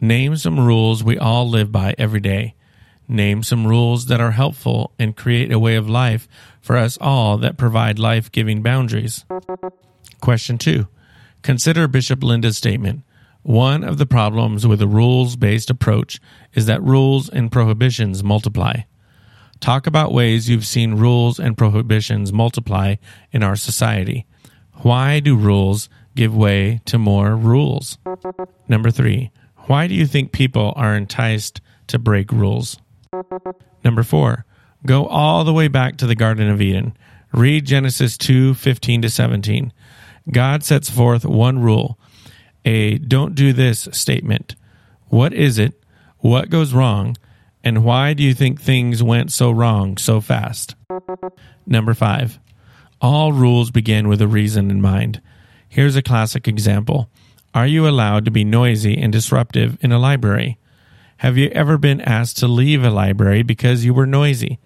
Name 0.00 0.36
some 0.36 0.60
rules 0.60 1.02
we 1.02 1.18
all 1.18 1.50
live 1.50 1.72
by 1.72 1.96
every 1.98 2.20
day. 2.20 2.54
Name 3.08 3.42
some 3.42 3.66
rules 3.66 4.06
that 4.06 4.20
are 4.20 4.30
helpful 4.30 4.92
and 4.96 5.16
create 5.16 5.50
a 5.50 5.58
way 5.58 5.74
of 5.74 5.90
life 5.90 6.28
for 6.60 6.76
us 6.76 6.96
all 7.00 7.36
that 7.38 7.58
provide 7.58 7.98
life 7.98 8.30
giving 8.30 8.62
boundaries. 8.62 9.24
Question 10.20 10.56
2. 10.56 10.86
Consider 11.42 11.88
Bishop 11.88 12.22
Linda's 12.22 12.56
statement. 12.56 13.02
One 13.42 13.82
of 13.82 13.98
the 13.98 14.06
problems 14.06 14.68
with 14.68 14.80
a 14.80 14.86
rules 14.86 15.34
based 15.34 15.68
approach 15.68 16.20
is 16.54 16.66
that 16.66 16.80
rules 16.80 17.28
and 17.28 17.50
prohibitions 17.50 18.22
multiply. 18.22 18.82
Talk 19.62 19.86
about 19.86 20.12
ways 20.12 20.48
you've 20.48 20.66
seen 20.66 20.94
rules 20.94 21.38
and 21.38 21.56
prohibitions 21.56 22.32
multiply 22.32 22.96
in 23.30 23.44
our 23.44 23.54
society. 23.54 24.26
Why 24.78 25.20
do 25.20 25.36
rules 25.36 25.88
give 26.16 26.34
way 26.34 26.80
to 26.86 26.98
more 26.98 27.36
rules? 27.36 27.96
Number 28.66 28.90
three, 28.90 29.30
why 29.68 29.86
do 29.86 29.94
you 29.94 30.04
think 30.04 30.32
people 30.32 30.72
are 30.74 30.96
enticed 30.96 31.60
to 31.86 32.00
break 32.00 32.32
rules? 32.32 32.78
Number 33.84 34.02
four, 34.02 34.44
go 34.84 35.06
all 35.06 35.44
the 35.44 35.52
way 35.52 35.68
back 35.68 35.96
to 35.98 36.08
the 36.08 36.16
Garden 36.16 36.50
of 36.50 36.60
Eden. 36.60 36.96
Read 37.32 37.64
Genesis 37.64 38.18
2 38.18 38.54
15 38.54 39.02
to 39.02 39.08
17. 39.08 39.72
God 40.32 40.64
sets 40.64 40.90
forth 40.90 41.24
one 41.24 41.60
rule, 41.60 42.00
a 42.64 42.98
don't 42.98 43.36
do 43.36 43.52
this 43.52 43.88
statement. 43.92 44.56
What 45.06 45.32
is 45.32 45.56
it? 45.56 45.80
What 46.18 46.50
goes 46.50 46.74
wrong? 46.74 47.16
And 47.64 47.84
why 47.84 48.12
do 48.14 48.22
you 48.22 48.34
think 48.34 48.60
things 48.60 49.02
went 49.02 49.32
so 49.32 49.50
wrong 49.50 49.96
so 49.96 50.20
fast? 50.20 50.74
Number 51.66 51.94
five, 51.94 52.38
all 53.00 53.32
rules 53.32 53.70
begin 53.70 54.08
with 54.08 54.20
a 54.20 54.28
reason 54.28 54.70
in 54.70 54.80
mind. 54.80 55.20
Here's 55.68 55.96
a 55.96 56.02
classic 56.02 56.48
example 56.48 57.08
Are 57.54 57.66
you 57.66 57.86
allowed 57.88 58.24
to 58.24 58.30
be 58.30 58.44
noisy 58.44 58.98
and 58.98 59.12
disruptive 59.12 59.78
in 59.80 59.92
a 59.92 59.98
library? 59.98 60.58
Have 61.18 61.38
you 61.38 61.48
ever 61.50 61.78
been 61.78 62.00
asked 62.00 62.38
to 62.38 62.48
leave 62.48 62.82
a 62.82 62.90
library 62.90 63.42
because 63.42 63.84
you 63.84 63.94
were 63.94 64.06
noisy? 64.06 64.58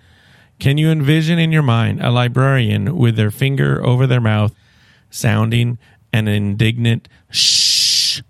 Can 0.58 0.78
you 0.78 0.88
envision 0.88 1.38
in 1.38 1.52
your 1.52 1.62
mind 1.62 2.00
a 2.00 2.10
librarian 2.10 2.96
with 2.96 3.16
their 3.16 3.30
finger 3.30 3.84
over 3.84 4.06
their 4.06 4.22
mouth, 4.22 4.54
sounding 5.10 5.78
an 6.14 6.28
indignant 6.28 7.08
shh? 7.30 8.22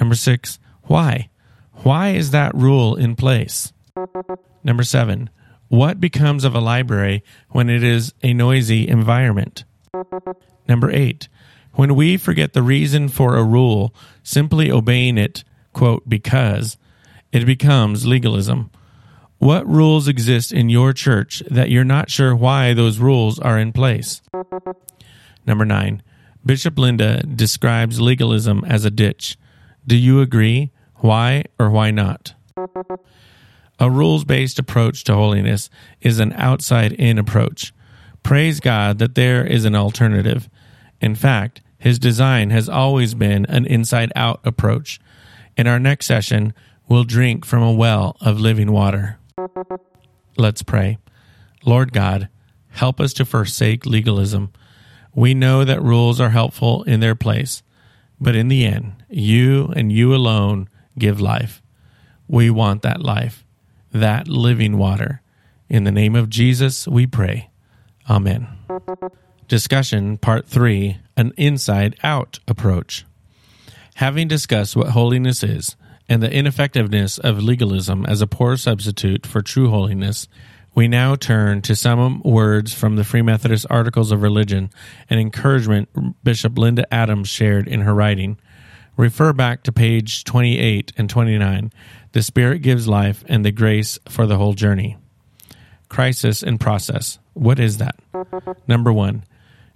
Number 0.00 0.14
six, 0.14 0.58
why? 0.84 1.28
Why 1.82 2.10
is 2.10 2.32
that 2.32 2.54
rule 2.54 2.96
in 2.96 3.16
place? 3.16 3.72
Number 4.64 4.82
seven, 4.82 5.30
what 5.68 6.00
becomes 6.00 6.44
of 6.44 6.54
a 6.54 6.60
library 6.60 7.22
when 7.50 7.68
it 7.68 7.82
is 7.82 8.14
a 8.22 8.34
noisy 8.34 8.88
environment? 8.88 9.64
Number 10.68 10.90
eight, 10.90 11.28
when 11.74 11.94
we 11.94 12.16
forget 12.16 12.52
the 12.52 12.62
reason 12.62 13.08
for 13.08 13.36
a 13.36 13.44
rule, 13.44 13.94
simply 14.22 14.70
obeying 14.70 15.18
it, 15.18 15.44
quote, 15.72 16.08
because, 16.08 16.76
it 17.32 17.44
becomes 17.46 18.06
legalism. 18.06 18.70
What 19.38 19.66
rules 19.68 20.08
exist 20.08 20.52
in 20.52 20.68
your 20.68 20.92
church 20.92 21.42
that 21.48 21.70
you're 21.70 21.84
not 21.84 22.10
sure 22.10 22.34
why 22.34 22.74
those 22.74 22.98
rules 22.98 23.38
are 23.38 23.58
in 23.58 23.72
place? 23.72 24.20
Number 25.46 25.64
nine, 25.64 26.02
Bishop 26.44 26.78
Linda 26.78 27.22
describes 27.22 28.00
legalism 28.00 28.64
as 28.66 28.84
a 28.84 28.90
ditch. 28.90 29.38
Do 29.86 29.96
you 29.96 30.20
agree? 30.20 30.72
Why 30.98 31.44
or 31.58 31.70
why 31.70 31.90
not? 31.90 32.34
A 33.78 33.90
rules 33.90 34.24
based 34.24 34.58
approach 34.58 35.04
to 35.04 35.14
holiness 35.14 35.70
is 36.00 36.18
an 36.18 36.32
outside 36.32 36.92
in 36.92 37.18
approach. 37.18 37.72
Praise 38.22 38.60
God 38.60 38.98
that 38.98 39.14
there 39.14 39.44
is 39.44 39.64
an 39.64 39.76
alternative. 39.76 40.48
In 41.00 41.14
fact, 41.14 41.62
his 41.78 41.98
design 41.98 42.50
has 42.50 42.68
always 42.68 43.14
been 43.14 43.46
an 43.46 43.64
inside 43.66 44.12
out 44.16 44.40
approach. 44.44 45.00
In 45.56 45.68
our 45.68 45.78
next 45.78 46.06
session, 46.06 46.52
we'll 46.88 47.04
drink 47.04 47.44
from 47.44 47.62
a 47.62 47.72
well 47.72 48.16
of 48.20 48.40
living 48.40 48.72
water. 48.72 49.18
Let's 50.36 50.62
pray. 50.62 50.98
Lord 51.64 51.92
God, 51.92 52.28
help 52.70 53.00
us 53.00 53.12
to 53.14 53.24
forsake 53.24 53.86
legalism. 53.86 54.52
We 55.14 55.34
know 55.34 55.64
that 55.64 55.82
rules 55.82 56.20
are 56.20 56.30
helpful 56.30 56.82
in 56.82 57.00
their 57.00 57.14
place, 57.14 57.62
but 58.20 58.34
in 58.34 58.48
the 58.48 58.64
end, 58.64 59.04
you 59.08 59.72
and 59.76 59.92
you 59.92 60.14
alone 60.14 60.68
give 60.98 61.20
life. 61.20 61.62
We 62.26 62.50
want 62.50 62.82
that 62.82 63.00
life, 63.00 63.44
that 63.92 64.28
living 64.28 64.78
water. 64.78 65.22
In 65.68 65.84
the 65.84 65.92
name 65.92 66.14
of 66.14 66.30
Jesus, 66.30 66.86
we 66.86 67.06
pray. 67.06 67.50
Amen. 68.08 68.48
Discussion 69.48 70.18
Part 70.18 70.46
3 70.46 70.98
An 71.16 71.32
Inside 71.36 71.96
Out 72.02 72.38
Approach. 72.46 73.04
Having 73.96 74.28
discussed 74.28 74.76
what 74.76 74.90
holiness 74.90 75.42
is 75.42 75.76
and 76.08 76.22
the 76.22 76.32
ineffectiveness 76.32 77.18
of 77.18 77.42
legalism 77.42 78.06
as 78.06 78.20
a 78.20 78.26
poor 78.26 78.56
substitute 78.56 79.26
for 79.26 79.42
true 79.42 79.70
holiness, 79.70 80.28
we 80.74 80.86
now 80.86 81.16
turn 81.16 81.60
to 81.62 81.74
some 81.74 82.22
words 82.22 82.72
from 82.72 82.96
the 82.96 83.04
Free 83.04 83.22
Methodist 83.22 83.66
Articles 83.68 84.12
of 84.12 84.22
Religion 84.22 84.70
and 85.10 85.18
encouragement 85.18 85.88
Bishop 86.22 86.56
Linda 86.56 86.86
Adams 86.94 87.28
shared 87.28 87.66
in 87.66 87.80
her 87.80 87.92
writing. 87.94 88.38
Refer 88.98 89.32
back 89.32 89.62
to 89.62 89.70
page 89.70 90.24
28 90.24 90.92
and 90.98 91.08
29. 91.08 91.72
The 92.10 92.22
Spirit 92.22 92.62
gives 92.62 92.88
life 92.88 93.24
and 93.28 93.44
the 93.44 93.52
grace 93.52 93.96
for 94.08 94.26
the 94.26 94.36
whole 94.36 94.54
journey. 94.54 94.96
Crisis 95.88 96.42
and 96.42 96.58
process. 96.58 97.20
What 97.32 97.60
is 97.60 97.78
that? 97.78 97.94
Number 98.66 98.92
one, 98.92 99.24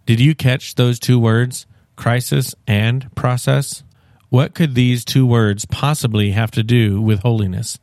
did 0.06 0.18
you 0.18 0.34
catch 0.34 0.74
those 0.74 0.98
two 0.98 1.20
words, 1.20 1.66
crisis 1.94 2.56
and 2.66 3.14
process? 3.14 3.84
What 4.28 4.54
could 4.54 4.74
these 4.74 5.04
two 5.04 5.24
words 5.24 5.66
possibly 5.66 6.32
have 6.32 6.50
to 6.50 6.64
do 6.64 7.00
with 7.00 7.20
holiness? 7.20 7.78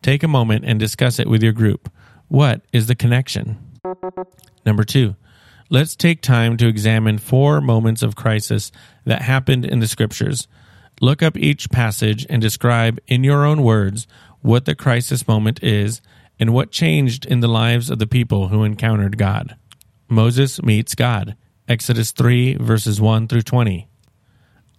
Take 0.00 0.22
a 0.22 0.28
moment 0.28 0.64
and 0.64 0.80
discuss 0.80 1.18
it 1.18 1.28
with 1.28 1.42
your 1.42 1.52
group. 1.52 1.92
What 2.28 2.62
is 2.72 2.86
the 2.86 2.94
connection? 2.94 3.58
Number 4.64 4.84
two, 4.84 5.16
let's 5.68 5.94
take 5.94 6.22
time 6.22 6.56
to 6.56 6.66
examine 6.66 7.18
four 7.18 7.60
moments 7.60 8.02
of 8.02 8.16
crisis 8.16 8.72
that 9.04 9.20
happened 9.20 9.66
in 9.66 9.80
the 9.80 9.88
scriptures. 9.88 10.48
Look 11.00 11.22
up 11.22 11.36
each 11.36 11.70
passage 11.70 12.26
and 12.28 12.42
describe 12.42 12.98
in 13.06 13.24
your 13.24 13.44
own 13.44 13.62
words 13.62 14.06
what 14.40 14.64
the 14.64 14.74
crisis 14.74 15.28
moment 15.28 15.62
is 15.62 16.00
and 16.38 16.52
what 16.52 16.70
changed 16.70 17.26
in 17.26 17.40
the 17.40 17.48
lives 17.48 17.90
of 17.90 17.98
the 17.98 18.06
people 18.06 18.48
who 18.48 18.64
encountered 18.64 19.18
God. 19.18 19.56
Moses 20.08 20.62
meets 20.62 20.94
God. 20.94 21.36
Exodus 21.68 22.12
3, 22.12 22.54
verses 22.54 23.00
1 23.00 23.28
through 23.28 23.42
20. 23.42 23.88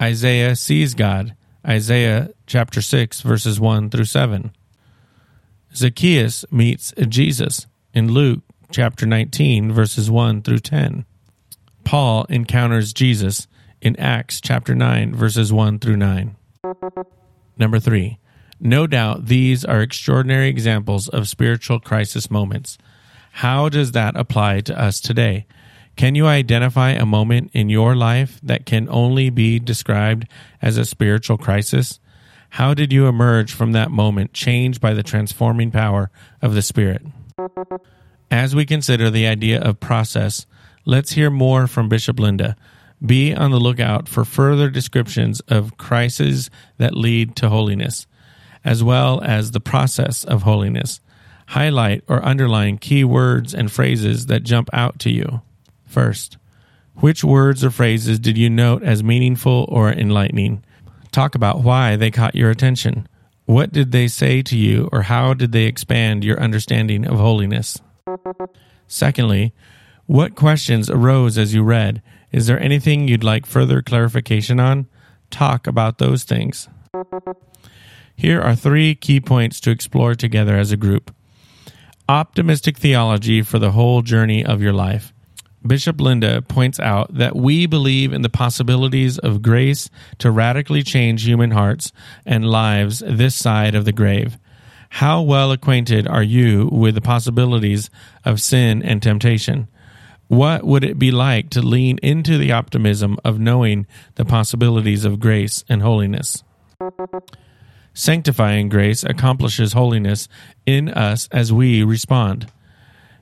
Isaiah 0.02 0.56
sees 0.56 0.94
God. 0.94 1.36
Isaiah 1.68 2.30
chapter 2.48 2.82
6, 2.82 3.22
verses 3.22 3.60
1 3.60 3.90
through 3.90 4.06
7. 4.06 4.52
Zacchaeus 5.76 6.46
meets 6.50 6.94
Jesus 7.08 7.68
in 7.94 8.12
Luke 8.12 8.42
chapter 8.72 9.06
19, 9.06 9.72
verses 9.72 10.10
1 10.10 10.42
through 10.42 10.60
10. 10.60 11.06
Paul 11.84 12.26
encounters 12.30 12.94
Jesus 12.94 13.48
in 13.82 13.96
Acts 13.98 14.42
chapter 14.42 14.76
9, 14.76 15.15
verses 15.15 15.52
1 15.54 15.80
through 15.80 15.98
9. 15.98 16.36
Number 17.58 17.80
3. 17.80 18.18
No 18.60 18.88
doubt 18.88 19.28
these 19.28 19.63
are 19.63 19.82
extraordinary 19.82 20.50
examples 20.50 21.08
of 21.08 21.30
spiritual 21.30 21.80
crisis 21.80 22.30
moments. 22.30 22.78
How 23.34 23.70
does 23.70 23.94
that 23.94 24.18
apply 24.18 24.62
to 24.62 24.78
us 24.78 25.00
today? 25.00 25.46
Can 25.96 26.15
you 26.15 26.28
identify 26.28 26.92
a 26.92 27.06
moment 27.06 27.52
in 27.54 27.70
your 27.70 27.96
life 27.96 28.39
that 28.44 28.65
can 28.65 28.88
only 28.89 29.30
be 29.30 29.60
described 29.60 30.28
as 30.62 30.78
a 30.78 30.86
spiritual 30.86 31.38
crisis? 31.38 32.00
How 32.52 32.74
did 32.74 32.92
you 32.92 33.08
emerge 33.08 33.54
from 33.54 33.74
that 33.74 33.92
moment 33.92 34.34
changed 34.34 34.82
by 34.82 34.94
the 34.94 35.04
transforming 35.04 35.72
power 35.72 36.10
of 36.42 36.54
the 36.54 36.62
Spirit? 36.62 37.02
As 38.32 38.56
we 38.56 38.65
consider 38.65 39.10
the 39.10 39.28
idea 39.28 39.62
of 39.62 39.80
process, 39.80 40.46
let's 40.86 41.12
hear 41.12 41.30
more 41.30 41.68
from 41.68 41.89
Bishop 41.89 42.20
Linda. 42.20 42.56
Be 43.06 43.34
on 43.34 43.52
the 43.52 43.60
lookout 43.60 44.10
for 44.10 44.26
further 44.26 44.70
descriptions 44.70 45.40
of 45.48 45.78
crises 45.78 46.50
that 46.78 46.96
lead 46.96 47.36
to 47.38 47.50
holiness, 47.50 48.08
as 48.66 48.84
well 48.84 49.22
as 49.22 49.52
the 49.52 49.62
process 49.62 50.24
of 50.24 50.44
holiness. 50.44 51.00
Highlight 51.48 52.04
or 52.08 52.24
underline 52.26 52.78
key 52.78 53.04
words 53.04 53.54
and 53.54 53.72
phrases 53.72 54.26
that 54.28 54.44
jump 54.44 54.70
out 54.74 55.00
to 55.00 55.10
you. 55.10 55.42
First, 55.86 56.38
which 56.96 57.24
words 57.24 57.64
or 57.64 57.72
phrases 57.72 58.20
did 58.20 58.38
you 58.38 58.50
note 58.50 58.84
as 58.84 59.04
meaningful 59.04 59.66
or 59.70 59.92
enlightening? 59.92 60.64
Talk 61.12 61.34
about 61.34 61.64
why 61.64 61.96
they 61.96 62.12
caught 62.12 62.36
your 62.36 62.52
attention. 62.52 63.08
What 63.46 63.72
did 63.72 63.92
they 63.92 64.08
say 64.08 64.44
to 64.44 64.58
you, 64.58 64.90
or 64.92 65.04
how 65.04 65.34
did 65.34 65.54
they 65.54 65.64
expand 65.64 66.24
your 66.24 66.40
understanding 66.40 67.08
of 67.08 67.18
holiness? 67.18 67.80
Secondly, 68.88 69.54
what 70.06 70.36
questions 70.36 70.90
arose 70.90 71.38
as 71.38 71.54
you 71.54 71.64
read? 71.64 72.02
Is 72.32 72.48
there 72.48 72.62
anything 72.62 73.08
you'd 73.08 73.24
like 73.24 73.46
further 73.46 73.82
clarification 73.82 74.60
on? 74.60 74.88
Talk 75.32 75.68
about 75.68 75.98
those 75.98 76.24
things. 76.24 76.68
Here 78.15 78.42
are 78.42 78.56
three 78.56 78.96
key 78.96 79.20
points 79.20 79.60
to 79.62 79.72
explore 79.72 80.13
together 80.13 80.58
as 80.58 80.72
a 80.72 80.78
group. 80.78 81.13
Optimistic 82.08 82.78
theology 82.78 83.42
for 83.42 83.60
the 83.60 83.72
whole 83.72 84.02
journey 84.02 84.44
of 84.44 84.62
your 84.62 84.74
life. 84.74 85.13
Bishop 85.65 86.00
Linda 86.00 86.42
points 86.42 86.80
out 86.80 87.13
that 87.13 87.36
we 87.36 87.65
believe 87.65 88.13
in 88.13 88.22
the 88.22 88.30
possibilities 88.30 89.18
of 89.18 89.42
grace 89.42 89.89
to 90.20 90.32
radically 90.32 90.84
change 90.84 91.26
human 91.26 91.52
hearts 91.52 91.92
and 92.26 92.50
lives 92.50 93.00
this 93.06 93.36
side 93.36 93.76
of 93.76 93.86
the 93.86 93.92
grave. 93.92 94.38
How 94.89 95.22
well 95.22 95.52
acquainted 95.52 96.08
are 96.08 96.24
you 96.24 96.70
with 96.72 96.96
the 96.96 97.02
possibilities 97.02 97.89
of 98.26 98.42
sin 98.42 98.82
and 98.82 99.04
temptation? 99.04 99.68
What 100.30 100.63
would 100.63 100.84
it 100.84 101.00
be 101.00 101.10
like 101.10 101.50
to 101.50 101.62
lean 101.62 101.98
into 102.04 102.38
the 102.38 102.52
optimism 102.52 103.18
of 103.26 103.39
knowing 103.39 103.88
the 104.13 104.26
possibilities 104.26 105.04
of 105.04 105.20
grace 105.20 105.65
and 105.68 105.82
holiness? 105.82 106.44
Sanctifying 107.96 108.70
grace 108.70 109.04
accomplishes 109.04 109.74
holiness 109.74 110.28
in 110.68 110.89
us 110.89 111.28
as 111.32 111.52
we 111.52 111.84
respond. 111.84 112.52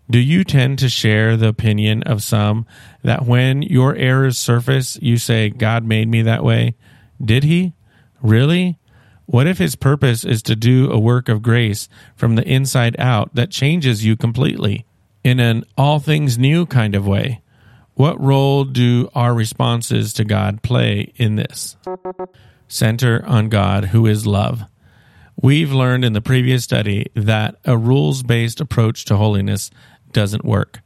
Do 0.09 0.19
you 0.19 0.43
tend 0.43 0.79
to 0.79 0.89
share 0.89 1.37
the 1.37 1.47
opinion 1.47 2.03
of 2.03 2.23
some 2.23 2.65
that 3.03 3.25
when 3.25 3.61
your 3.61 3.95
errors 3.95 4.37
surface, 4.37 4.99
you 5.01 5.15
say, 5.15 5.49
God 5.49 5.85
made 5.85 6.09
me 6.09 6.21
that 6.23 6.43
way? 6.43 6.75
Did 7.23 7.45
he? 7.45 7.73
Really? 8.21 8.79
What 9.27 9.47
if 9.47 9.59
his 9.59 9.77
purpose 9.77 10.25
is 10.25 10.41
to 10.43 10.57
do 10.57 10.91
a 10.91 10.99
work 10.99 11.29
of 11.29 11.41
grace 11.41 11.87
from 12.17 12.35
the 12.35 12.45
inside 12.45 12.97
out 12.99 13.33
that 13.33 13.49
changes 13.49 14.03
you 14.03 14.17
completely 14.17 14.85
in 15.27 15.41
an 15.41 15.65
all 15.77 15.99
things 15.99 16.37
new 16.37 16.65
kind 16.65 16.95
of 16.95 17.05
way? 17.05 17.41
What 17.95 18.17
role 18.21 18.63
do 18.63 19.09
our 19.13 19.33
responses 19.33 20.13
to 20.13 20.23
God 20.23 20.61
play 20.61 21.11
in 21.17 21.35
this? 21.35 21.75
Center 22.69 23.25
on 23.25 23.49
God, 23.49 23.85
who 23.85 24.05
is 24.05 24.25
love. 24.25 24.63
We've 25.35 25.73
learned 25.73 26.05
in 26.05 26.13
the 26.13 26.21
previous 26.21 26.63
study 26.63 27.07
that 27.13 27.55
a 27.65 27.77
rules 27.77 28.23
based 28.23 28.61
approach 28.61 29.03
to 29.05 29.17
holiness 29.17 29.69
doesn't 30.13 30.45
work. 30.45 30.79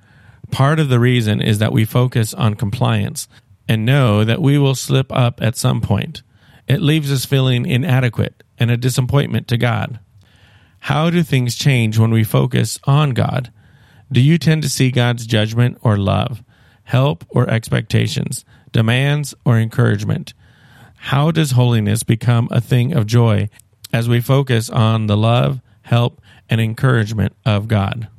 Part 0.49 0.79
of 0.79 0.89
the 0.89 0.99
reason 0.99 1.39
is 1.39 1.59
that 1.59 1.71
we 1.71 1.85
focus 1.85 2.33
on 2.33 2.55
compliance 2.55 3.27
and 3.67 3.85
know 3.85 4.23
that 4.23 4.41
we 4.41 4.57
will 4.57 4.73
slip 4.73 5.11
up 5.11 5.39
at 5.39 5.55
some 5.55 5.81
point. 5.81 6.23
It 6.67 6.81
leaves 6.81 7.11
us 7.11 7.25
feeling 7.25 7.67
inadequate 7.67 8.41
and 8.57 8.71
a 8.71 8.77
disappointment 8.77 9.47
to 9.49 9.57
God. 9.57 9.99
How 10.79 11.11
do 11.11 11.21
things 11.21 11.55
change 11.55 11.99
when 11.99 12.09
we 12.09 12.23
focus 12.23 12.79
on 12.85 13.11
God? 13.11 13.51
Do 14.11 14.19
you 14.19 14.37
tend 14.37 14.61
to 14.63 14.69
see 14.69 14.91
God's 14.91 15.25
judgment 15.25 15.77
or 15.81 15.95
love, 15.95 16.43
help 16.83 17.23
or 17.29 17.49
expectations, 17.49 18.43
demands 18.73 19.33
or 19.45 19.57
encouragement? 19.57 20.33
How 20.97 21.31
does 21.31 21.51
holiness 21.51 22.03
become 22.03 22.49
a 22.51 22.59
thing 22.59 22.93
of 22.93 23.05
joy 23.05 23.47
as 23.93 24.09
we 24.09 24.19
focus 24.19 24.69
on 24.69 25.07
the 25.07 25.15
love, 25.15 25.61
help, 25.83 26.21
and 26.49 26.59
encouragement 26.59 27.33
of 27.45 27.69
God? 27.69 28.09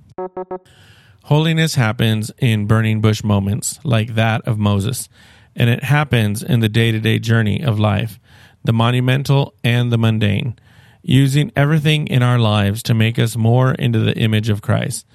Holiness 1.24 1.74
happens 1.74 2.32
in 2.38 2.66
burning 2.66 3.02
bush 3.02 3.22
moments 3.22 3.78
like 3.84 4.14
that 4.14 4.40
of 4.48 4.58
Moses, 4.58 5.10
and 5.54 5.68
it 5.68 5.84
happens 5.84 6.42
in 6.42 6.60
the 6.60 6.70
day 6.70 6.90
to 6.90 7.00
day 7.00 7.18
journey 7.18 7.62
of 7.62 7.78
life, 7.78 8.18
the 8.64 8.72
monumental 8.72 9.54
and 9.62 9.92
the 9.92 9.98
mundane, 9.98 10.58
using 11.02 11.52
everything 11.54 12.06
in 12.06 12.22
our 12.22 12.38
lives 12.38 12.82
to 12.84 12.94
make 12.94 13.18
us 13.18 13.36
more 13.36 13.72
into 13.74 13.98
the 13.98 14.16
image 14.16 14.48
of 14.48 14.62
Christ. 14.62 15.06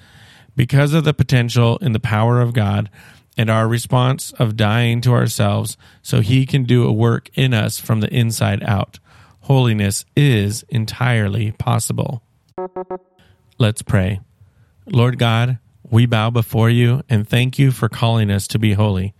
Because 0.58 0.92
of 0.92 1.04
the 1.04 1.14
potential 1.14 1.78
in 1.78 1.92
the 1.92 2.00
power 2.00 2.40
of 2.40 2.52
God 2.52 2.90
and 3.36 3.48
our 3.48 3.68
response 3.68 4.32
of 4.40 4.56
dying 4.56 5.00
to 5.02 5.12
ourselves 5.12 5.76
so 6.02 6.20
He 6.20 6.46
can 6.46 6.64
do 6.64 6.84
a 6.84 6.92
work 6.92 7.30
in 7.34 7.54
us 7.54 7.78
from 7.78 8.00
the 8.00 8.12
inside 8.12 8.64
out, 8.64 8.98
holiness 9.42 10.04
is 10.16 10.64
entirely 10.68 11.52
possible. 11.52 12.24
Let's 13.56 13.82
pray. 13.82 14.18
Lord 14.84 15.16
God, 15.16 15.60
we 15.88 16.06
bow 16.06 16.30
before 16.30 16.70
you 16.70 17.04
and 17.08 17.28
thank 17.28 17.60
you 17.60 17.70
for 17.70 17.88
calling 17.88 18.28
us 18.28 18.48
to 18.48 18.58
be 18.58 18.72
holy. 18.72 19.14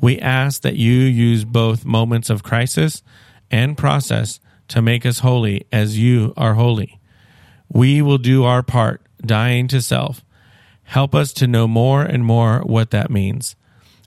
We 0.00 0.20
ask 0.20 0.62
that 0.62 0.76
you 0.76 0.92
use 0.92 1.44
both 1.44 1.84
moments 1.84 2.30
of 2.30 2.44
crisis 2.44 3.02
and 3.50 3.76
process 3.76 4.38
to 4.68 4.80
make 4.80 5.04
us 5.04 5.18
holy 5.18 5.66
as 5.72 5.98
you 5.98 6.32
are 6.36 6.54
holy. 6.54 7.00
We 7.68 8.00
will 8.00 8.18
do 8.18 8.44
our 8.44 8.62
part, 8.62 9.02
dying 9.26 9.66
to 9.68 9.82
self. 9.82 10.24
Help 10.88 11.14
us 11.14 11.34
to 11.34 11.46
know 11.46 11.68
more 11.68 12.02
and 12.02 12.24
more 12.24 12.60
what 12.60 12.92
that 12.92 13.10
means. 13.10 13.56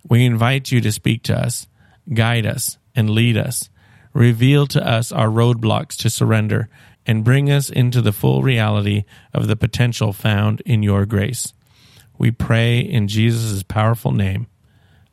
We 0.09 0.25
invite 0.25 0.71
you 0.71 0.81
to 0.81 0.91
speak 0.91 1.21
to 1.23 1.37
us, 1.37 1.67
guide 2.11 2.47
us, 2.47 2.79
and 2.95 3.07
lead 3.07 3.37
us. 3.37 3.69
Reveal 4.13 4.65
to 4.65 4.85
us 4.85 5.11
our 5.11 5.27
roadblocks 5.27 5.95
to 5.97 6.09
surrender 6.09 6.69
and 7.05 7.23
bring 7.23 7.51
us 7.51 7.69
into 7.69 8.01
the 8.01 8.11
full 8.11 8.41
reality 8.41 9.03
of 9.31 9.47
the 9.47 9.55
potential 9.55 10.11
found 10.11 10.61
in 10.61 10.81
your 10.81 11.05
grace. 11.05 11.53
We 12.17 12.31
pray 12.31 12.79
in 12.79 13.07
Jesus' 13.07 13.61
powerful 13.61 14.11
name. 14.11 14.47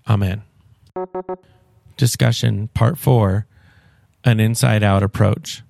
Amen. 0.08 0.44
Discussion 1.98 2.68
Part 2.68 2.96
4 2.96 3.46
An 4.24 4.40
Inside 4.40 4.82
Out 4.82 5.02
Approach. 5.02 5.62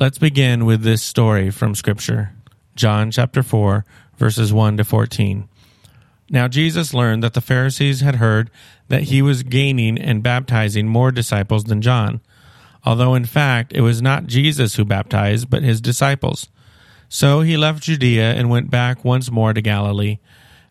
Let's 0.00 0.18
begin 0.18 0.64
with 0.64 0.82
this 0.82 1.00
story 1.00 1.50
from 1.50 1.76
Scripture 1.76 2.32
John 2.74 3.10
chapter 3.10 3.42
4, 3.42 3.84
verses 4.18 4.52
1 4.52 4.76
to 4.76 4.84
14. 4.84 5.48
Now 6.28 6.48
Jesus 6.48 6.92
learned 6.92 7.22
that 7.22 7.32
the 7.32 7.40
Pharisees 7.40 8.00
had 8.00 8.16
heard 8.16 8.50
that 8.88 9.04
he 9.04 9.22
was 9.22 9.42
gaining 9.42 9.98
and 9.98 10.22
baptizing 10.22 10.86
more 10.86 11.10
disciples 11.10 11.64
than 11.64 11.80
John, 11.80 12.20
although 12.84 13.14
in 13.14 13.24
fact 13.24 13.72
it 13.72 13.80
was 13.80 14.02
not 14.02 14.26
Jesus 14.26 14.74
who 14.74 14.84
baptized, 14.84 15.48
but 15.48 15.62
his 15.62 15.80
disciples. 15.80 16.48
So 17.08 17.40
he 17.40 17.56
left 17.56 17.82
Judea 17.82 18.34
and 18.34 18.50
went 18.50 18.70
back 18.70 19.02
once 19.02 19.30
more 19.30 19.54
to 19.54 19.62
Galilee 19.62 20.18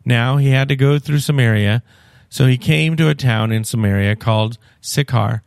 now 0.07 0.37
he 0.37 0.51
had 0.51 0.69
to 0.69 0.77
go 0.77 0.99
through 0.99 1.19
Samaria, 1.19 1.83
so 2.29 2.45
he 2.45 2.57
came 2.57 2.95
to 2.95 3.09
a 3.09 3.15
town 3.15 3.51
in 3.51 3.65
Samaria 3.65 4.15
called 4.15 4.57
Sychar, 4.79 5.43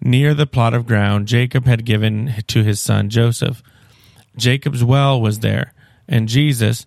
near 0.00 0.32
the 0.32 0.46
plot 0.46 0.72
of 0.72 0.86
ground 0.86 1.28
Jacob 1.28 1.66
had 1.66 1.84
given 1.84 2.34
to 2.46 2.64
his 2.64 2.80
son 2.80 3.10
Joseph. 3.10 3.62
Jacob's 4.38 4.82
well 4.82 5.20
was 5.20 5.40
there, 5.40 5.74
and 6.08 6.30
Jesus, 6.30 6.86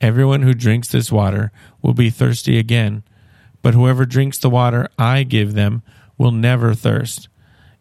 Everyone 0.00 0.42
who 0.42 0.54
drinks 0.54 0.88
this 0.88 1.10
water 1.10 1.50
will 1.82 1.94
be 1.94 2.10
thirsty 2.10 2.58
again, 2.58 3.02
but 3.62 3.74
whoever 3.74 4.04
drinks 4.04 4.38
the 4.38 4.50
water 4.50 4.88
I 4.98 5.24
give 5.24 5.54
them 5.54 5.82
will 6.16 6.30
never 6.30 6.74
thirst. 6.74 7.28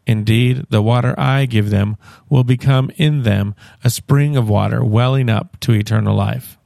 Indeed, 0.08 0.66
the 0.70 0.82
water 0.82 1.14
I 1.20 1.46
give 1.46 1.70
them 1.70 1.98
will 2.30 2.44
become 2.44 2.90
in 2.96 3.24
them 3.24 3.56
a 3.84 3.90
spring 3.90 4.38
of 4.38 4.50
water 4.50 4.84
welling 4.84 5.30
up 5.30 5.60
to 5.62 5.74
eternal 5.74 6.16
life. 6.16 6.58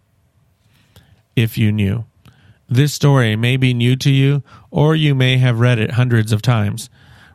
If 1.36 1.58
you 1.58 1.72
knew. 1.72 2.06
This 2.70 2.94
story 2.94 3.36
may 3.36 3.58
be 3.58 3.74
new 3.74 3.98
to 3.98 4.10
you, 4.10 4.44
or 4.70 4.96
you 4.96 5.14
may 5.14 5.38
have 5.38 5.60
read 5.60 5.80
it 5.80 5.92
hundreds 5.92 6.32
of 6.32 6.42
times. 6.42 6.90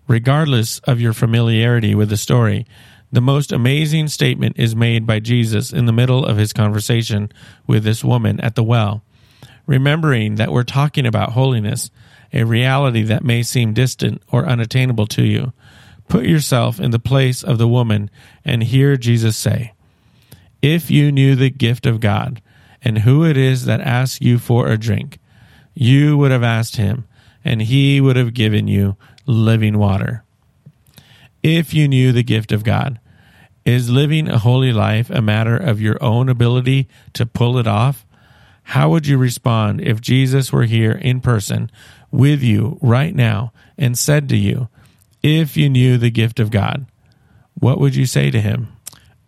Regardless 0.09 0.79
of 0.81 1.01
your 1.01 1.13
familiarity 1.13 1.95
with 1.95 2.09
the 2.09 2.17
story, 2.17 2.65
the 3.17 3.23
most 3.23 3.51
amazing 3.51 4.09
statement 4.09 4.55
is 4.59 4.77
made 4.77 5.07
by 5.07 5.19
Jesus 5.19 5.73
in 5.73 5.87
the 5.87 5.93
middle 5.93 6.27
of 6.27 6.37
his 6.37 6.53
conversation 6.53 7.33
with 7.67 7.83
this 7.83 8.05
woman 8.05 8.39
at 8.43 8.57
the 8.57 8.63
well. 8.63 9.03
Remembering 9.65 10.35
that 10.35 10.53
we're 10.53 10.65
talking 10.65 11.07
about 11.07 11.33
holiness, 11.33 11.91
a 12.35 12.45
reality 12.45 13.03
that 13.05 13.25
may 13.25 13.43
seem 13.43 13.73
distant 13.73 14.23
or 14.31 14.45
unattainable 14.45 15.07
to 15.07 15.25
you, 15.25 15.55
put 16.09 16.27
yourself 16.27 16.79
in 16.79 16.91
the 16.91 16.99
place 16.99 17.43
of 17.43 17.57
the 17.57 17.67
woman 17.67 18.11
and 18.45 18.65
hear 18.65 18.99
Jesus 18.99 19.35
say, 19.35 19.73
If 20.61 20.91
you 20.91 21.11
knew 21.11 21.35
the 21.37 21.49
gift 21.49 21.87
of 21.87 22.01
God 22.01 22.43
and 22.83 22.99
who 22.99 23.25
it 23.25 23.39
is 23.39 23.65
that 23.65 23.81
asks 23.81 24.21
you 24.21 24.39
for 24.39 24.69
a 24.69 24.77
drink, 24.77 25.19
you 25.73 26.19
would 26.19 26.33
have 26.33 26.43
asked 26.43 26.77
him, 26.77 27.07
and 27.43 27.63
he 27.63 27.99
would 27.99 28.17
have 28.17 28.35
given 28.35 28.69
you 28.69 28.99
living 29.25 29.79
water. 29.79 30.23
If 31.43 31.73
you 31.73 31.89
knew 31.89 32.13
the 32.13 32.23
gift 32.23 32.53
of 32.53 32.63
God, 32.63 33.01
is 33.67 33.91
living 33.91 34.29
a 34.29 34.39
holy 34.39 34.73
life 34.73 35.11
a 35.11 35.21
matter 35.21 35.57
of 35.57 35.81
your 35.81 36.03
own 36.03 36.29
ability 36.29 36.89
to 37.13 37.27
pull 37.27 37.59
it 37.59 37.67
off? 37.67 38.07
How 38.63 38.89
would 38.91 39.07
you 39.07 39.19
respond 39.19 39.81
if 39.81 40.01
Jesus 40.01 40.53
were 40.53 40.65
here 40.65 40.93
in 40.93 41.21
person 41.21 41.71
with 42.11 42.43
you 42.43 42.79
right 42.81 43.15
now 43.15 43.53
and 43.77 43.99
said 43.99 44.29
to 44.29 44.37
you, 44.37 44.69
If 45.23 45.57
you 45.57 45.69
knew 45.69 45.99
the 45.99 46.11
gift 46.11 46.39
of 46.41 46.51
God, 46.51 46.87
what 47.55 47.79
would 47.79 47.97
you 47.97 48.07
say 48.07 48.31
to 48.31 48.41
him? 48.41 48.69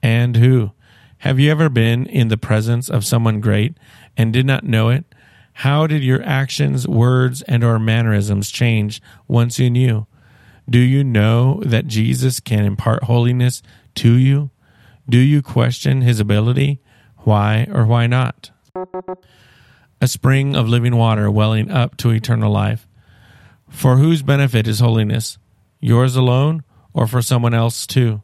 And 0.02 0.36
who? 0.36 0.72
Have 1.18 1.40
you 1.40 1.50
ever 1.50 1.68
been 1.68 2.06
in 2.06 2.28
the 2.28 2.36
presence 2.36 2.88
of 2.88 3.04
someone 3.04 3.40
great 3.40 3.76
and 4.16 4.32
did 4.32 4.46
not 4.46 4.62
know 4.62 4.88
it? 4.88 5.04
How 5.52 5.88
did 5.88 6.04
your 6.04 6.22
actions, 6.22 6.86
words, 6.86 7.42
and 7.42 7.64
or 7.64 7.80
mannerisms 7.80 8.50
change 8.52 9.02
once 9.26 9.58
you 9.58 9.68
knew? 9.68 10.06
Do 10.70 10.78
you 10.78 11.02
know 11.02 11.60
that 11.64 11.88
Jesus 11.88 12.38
can 12.38 12.64
impart 12.64 13.04
holiness 13.04 13.62
to 13.98 14.12
you? 14.12 14.50
Do 15.08 15.18
you 15.18 15.42
question 15.42 16.02
his 16.02 16.20
ability? 16.20 16.80
Why 17.18 17.66
or 17.72 17.84
why 17.84 18.06
not? 18.06 18.50
A 20.00 20.06
spring 20.06 20.54
of 20.54 20.68
living 20.68 20.96
water 20.96 21.30
welling 21.30 21.70
up 21.70 21.96
to 21.98 22.10
eternal 22.10 22.52
life. 22.52 22.86
For 23.68 23.96
whose 23.96 24.22
benefit 24.22 24.68
is 24.68 24.80
holiness? 24.80 25.38
Yours 25.80 26.14
alone 26.14 26.62
or 26.92 27.06
for 27.06 27.22
someone 27.22 27.54
else 27.54 27.86
too? 27.86 28.22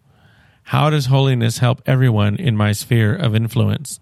How 0.68 0.90
does 0.90 1.06
holiness 1.06 1.58
help 1.58 1.82
everyone 1.86 2.36
in 2.36 2.56
my 2.56 2.72
sphere 2.72 3.14
of 3.14 3.34
influence? 3.34 3.98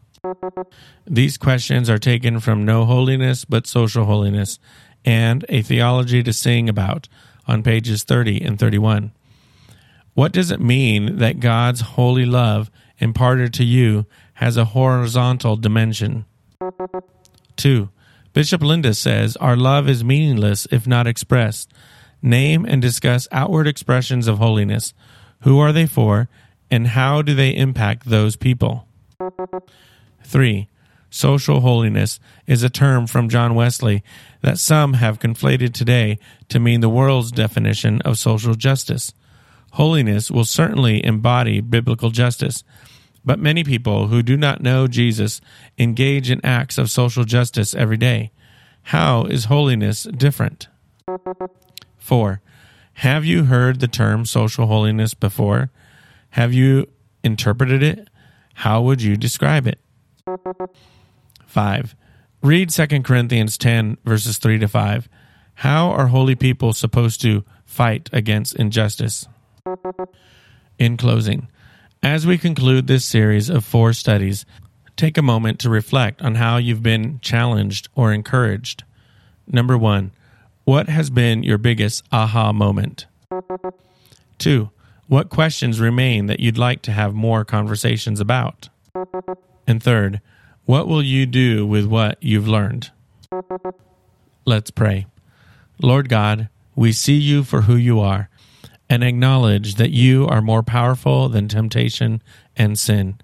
These 1.07 1.39
questions 1.39 1.91
are 1.91 1.99
taken 1.99 2.39
from 2.39 2.65
No 2.65 2.85
Holiness 2.85 3.45
but 3.45 3.67
Social 3.67 4.05
Holiness 4.05 4.59
and 5.05 5.45
A 5.49 5.63
Theology 5.63 6.23
to 6.23 6.33
Sing 6.33 6.69
About 6.69 7.09
on 7.49 7.63
pages 7.63 8.05
30 8.05 8.43
and 8.43 8.59
31. 8.59 9.13
What 10.15 10.33
does 10.33 10.51
it 10.51 10.61
mean 10.61 11.19
that 11.19 11.41
God's 11.41 11.81
holy 11.81 12.27
love 12.27 12.71
imparted 12.99 13.55
to 13.55 13.65
you 13.65 14.07
has 14.35 14.57
a 14.57 14.67
horizontal 14.67 15.57
dimension? 15.57 16.27
2. 17.57 17.89
Bishop 18.33 18.63
Linda 18.63 18.95
says 18.95 19.37
our 19.37 19.57
love 19.57 19.89
is 19.89 20.05
meaningless 20.05 20.67
if 20.71 20.87
not 20.87 21.07
expressed. 21.07 21.73
Name 22.21 22.65
and 22.65 22.81
discuss 22.81 23.27
outward 23.33 23.67
expressions 23.67 24.29
of 24.29 24.39
holiness. 24.39 24.95
Who 25.41 25.59
are 25.59 25.73
they 25.73 25.87
for, 25.87 26.29
and 26.71 26.89
how 26.89 27.23
do 27.23 27.35
they 27.35 27.51
impact 27.51 28.09
those 28.09 28.37
people? 28.37 28.87
3. 30.25 30.69
Social 31.11 31.61
holiness 31.61 32.21
is 32.47 32.63
a 32.63 32.71
term 32.71 33.07
from 33.07 33.29
John 33.29 33.55
Wesley 33.55 34.03
that 34.41 34.59
some 34.59 34.95
have 34.95 35.19
conflated 35.19 35.75
today 35.75 36.19
to 36.49 36.61
mean 36.61 36.81
the 36.81 36.89
world's 36.89 37.33
definition 37.33 38.01
of 38.03 38.19
social 38.19 38.55
justice. 38.55 39.13
Holiness 39.73 40.31
will 40.31 40.45
certainly 40.45 41.03
embody 41.05 41.63
biblical 41.63 42.11
justice, 42.11 42.63
but 43.25 43.39
many 43.39 43.65
people 43.65 44.09
who 44.09 44.23
do 44.23 44.37
not 44.37 44.63
know 44.63 44.87
Jesus 44.87 45.41
engage 45.79 46.31
in 46.31 46.45
acts 46.45 46.77
of 46.77 46.91
social 46.91 47.25
justice 47.25 47.75
every 47.75 47.97
day. 47.97 48.33
How 48.85 49.25
is 49.25 49.47
holiness 49.47 50.03
different? 50.03 50.69
4. 51.97 52.43
Have 52.95 53.25
you 53.25 53.45
heard 53.45 53.81
the 53.81 53.89
term 53.89 54.27
social 54.27 54.67
holiness 54.67 55.15
before? 55.15 55.71
Have 56.31 56.53
you 56.53 56.87
interpreted 57.25 57.83
it? 57.83 58.09
How 58.55 58.83
would 58.83 59.01
you 59.01 59.17
describe 59.17 59.67
it? 59.67 59.79
5. 61.47 61.97
Read 62.43 62.69
2 62.69 62.87
Corinthians 63.03 63.57
10, 63.57 63.97
verses 64.05 64.37
3 64.37 64.59
to 64.59 64.69
5. 64.69 65.09
How 65.55 65.91
are 65.91 66.09
holy 66.09 66.35
people 66.35 66.75
supposed 66.75 67.23
to 67.23 67.45
fight 67.65 68.11
against 68.13 68.57
injustice? 68.57 69.27
In 70.79 70.97
closing, 70.97 71.47
as 72.03 72.27
we 72.27 72.37
conclude 72.37 72.89
this 72.89 73.05
series 73.05 73.49
of 73.49 73.65
four 73.65 73.93
studies, 73.93 74.45
take 74.97 75.17
a 75.17 75.23
moment 75.23 75.61
to 75.61 75.71
reflect 75.71 76.21
on 76.21 76.35
how 76.35 76.57
you've 76.57 76.83
been 76.83 77.21
challenged 77.21 77.89
or 77.95 78.13
encouraged. 78.13 78.83
Number 79.47 79.79
one, 79.79 80.11
what 80.65 80.89
has 80.89 81.11
been 81.11 81.45
your 81.45 81.59
biggest 81.59 82.03
aha 82.11 82.53
moment? 82.53 83.07
Two, 84.37 84.71
what 85.07 85.31
questions 85.31 85.79
remain 85.79 86.27
that 86.27 86.41
you'd 86.41 86.59
like 86.59 86.83
to 86.83 86.93
have 86.93 87.15
more 87.15 87.45
conversations 87.45 88.19
about? 88.19 88.69
And 89.69 89.81
third, 89.81 90.21
what 90.65 90.89
will 90.89 91.05
you 91.05 91.25
do 91.25 91.65
with 91.65 91.87
what 91.87 92.19
you've 92.21 92.49
learned? 92.49 92.91
Let's 94.45 94.73
pray. 94.73 95.07
Lord 95.81 96.09
God, 96.09 96.49
we 96.75 96.93
see 96.93 97.15
you 97.15 97.45
for 97.45 97.63
who 97.63 97.77
you 97.77 98.01
are 98.01 98.29
and 98.93 99.03
acknowledge 99.03 99.77
that 99.77 99.91
you 99.91 100.27
are 100.27 100.43
more 100.43 100.63
powerful 100.63 101.31
than 101.31 101.49
temptation 101.49 102.23
and 102.55 102.79
sin. 102.79 103.19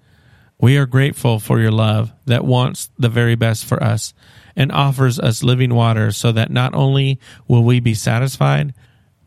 We 0.59 0.77
are 0.77 0.87
grateful 0.87 1.37
for 1.37 1.59
your 1.59 1.69
love 1.69 2.11
that 2.25 2.43
wants 2.43 2.89
the 2.97 3.07
very 3.07 3.35
best 3.35 3.65
for 3.65 3.81
us 3.83 4.15
and 4.55 4.71
offers 4.71 5.19
us 5.19 5.43
living 5.43 5.75
water 5.75 6.11
so 6.11 6.31
that 6.31 6.49
not 6.49 6.73
only 6.73 7.19
will 7.47 7.63
we 7.63 7.79
be 7.79 7.93
satisfied, 7.93 8.73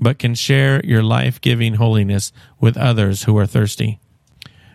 but 0.00 0.18
can 0.18 0.34
share 0.34 0.84
your 0.84 1.04
life 1.04 1.40
giving 1.40 1.74
holiness 1.74 2.32
with 2.58 2.76
others 2.76 3.22
who 3.22 3.38
are 3.38 3.46
thirsty. 3.46 4.00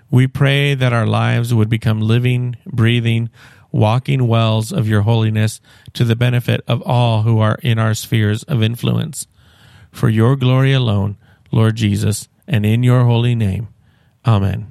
We 0.10 0.26
pray 0.26 0.74
that 0.74 0.94
our 0.94 1.06
lives 1.06 1.54
would 1.54 1.68
become 1.68 2.00
living, 2.00 2.56
breathing, 2.66 3.30
walking 3.74 4.26
wells 4.26 4.72
of 4.72 4.88
your 4.88 5.02
holiness 5.02 5.60
to 5.96 6.06
the 6.06 6.16
benefit 6.16 6.62
of 6.66 6.82
all 6.84 7.24
who 7.24 7.40
are 7.40 7.60
in 7.62 7.78
our 7.78 7.94
spheres 7.94 8.44
of 8.44 8.64
influence. 8.64 9.28
For 9.92 10.08
your 10.08 10.38
glory 10.38 10.72
alone, 10.72 11.18
Lord 11.52 11.76
Jesus, 11.76 12.28
and 12.48 12.66
in 12.66 12.84
your 12.84 13.06
holy 13.06 13.36
name. 13.36 13.68
Amen. 14.26 14.66